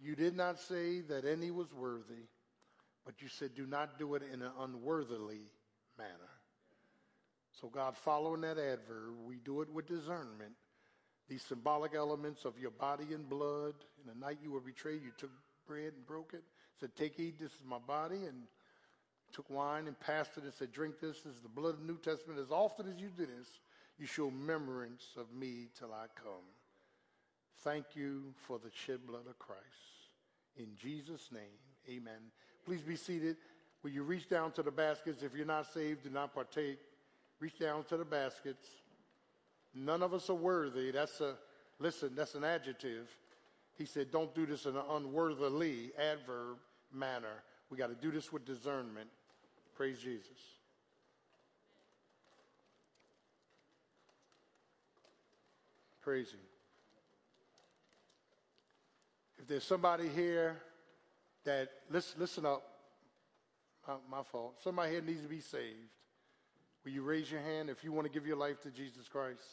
[0.00, 2.26] You, did not say that any was worthy,
[3.04, 5.42] but you said do not do it in an unworthily
[5.98, 6.32] manner.
[7.60, 10.52] So, God, following that adverb, we do it with discernment.
[11.28, 13.74] These symbolic elements of your body and blood.
[14.00, 15.30] In the night you were betrayed, you took
[15.66, 16.44] bread and broke it.
[16.80, 18.24] Said, Take, eat, this is my body.
[18.24, 18.44] And
[19.32, 21.86] took wine and passed it and said, Drink this, this is the blood of the
[21.86, 22.38] New Testament.
[22.38, 23.48] As often as you do this,
[23.98, 26.44] you show remembrance of me till I come.
[27.62, 29.62] Thank you for the shed blood of Christ.
[30.56, 31.42] In Jesus' name,
[31.88, 32.30] amen.
[32.64, 33.36] Please be seated.
[33.82, 35.22] Will you reach down to the baskets?
[35.22, 36.78] If you're not saved, do not partake.
[37.40, 38.66] Reach down to the baskets.
[39.74, 40.90] None of us are worthy.
[40.90, 41.34] That's a,
[41.78, 43.08] listen, that's an adjective.
[43.76, 46.58] He said, don't do this in an unworthily adverb
[46.92, 47.42] manner.
[47.70, 49.08] We got to do this with discernment.
[49.78, 50.26] Praise Jesus.
[56.02, 56.40] Praise Him.
[59.38, 60.56] If there's somebody here
[61.44, 62.64] that, listen, listen up,
[63.86, 64.56] my, my fault.
[64.64, 65.76] Somebody here needs to be saved.
[66.84, 69.44] Will you raise your hand if you want to give your life to Jesus Christ?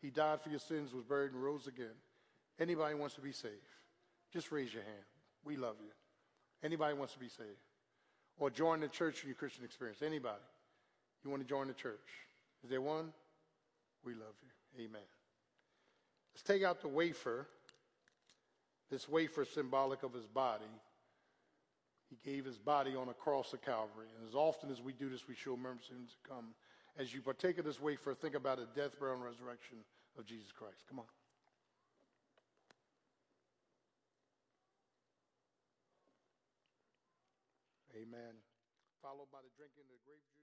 [0.00, 1.96] He died for your sins, was buried, and rose again.
[2.60, 3.54] Anybody wants to be saved?
[4.32, 5.04] Just raise your hand.
[5.44, 5.90] We love you.
[6.62, 7.65] Anybody wants to be saved?
[8.38, 10.02] Or join the church in your Christian experience?
[10.02, 10.42] Anybody?
[11.24, 12.08] You want to join the church?
[12.62, 13.12] Is there one?
[14.04, 14.84] We love you.
[14.84, 15.02] Amen.
[16.34, 17.46] Let's take out the wafer.
[18.90, 20.64] This wafer symbolic of his body.
[22.08, 24.06] He gave his body on a cross of Calvary.
[24.16, 26.54] And as often as we do this, we show remembrance to come.
[26.98, 29.78] As you partake of this wafer, think about the death, burial, and resurrection
[30.18, 30.84] of Jesus Christ.
[30.88, 31.06] Come on.
[37.96, 38.44] Amen.
[39.00, 40.35] Followed by the drinking of the grape juice.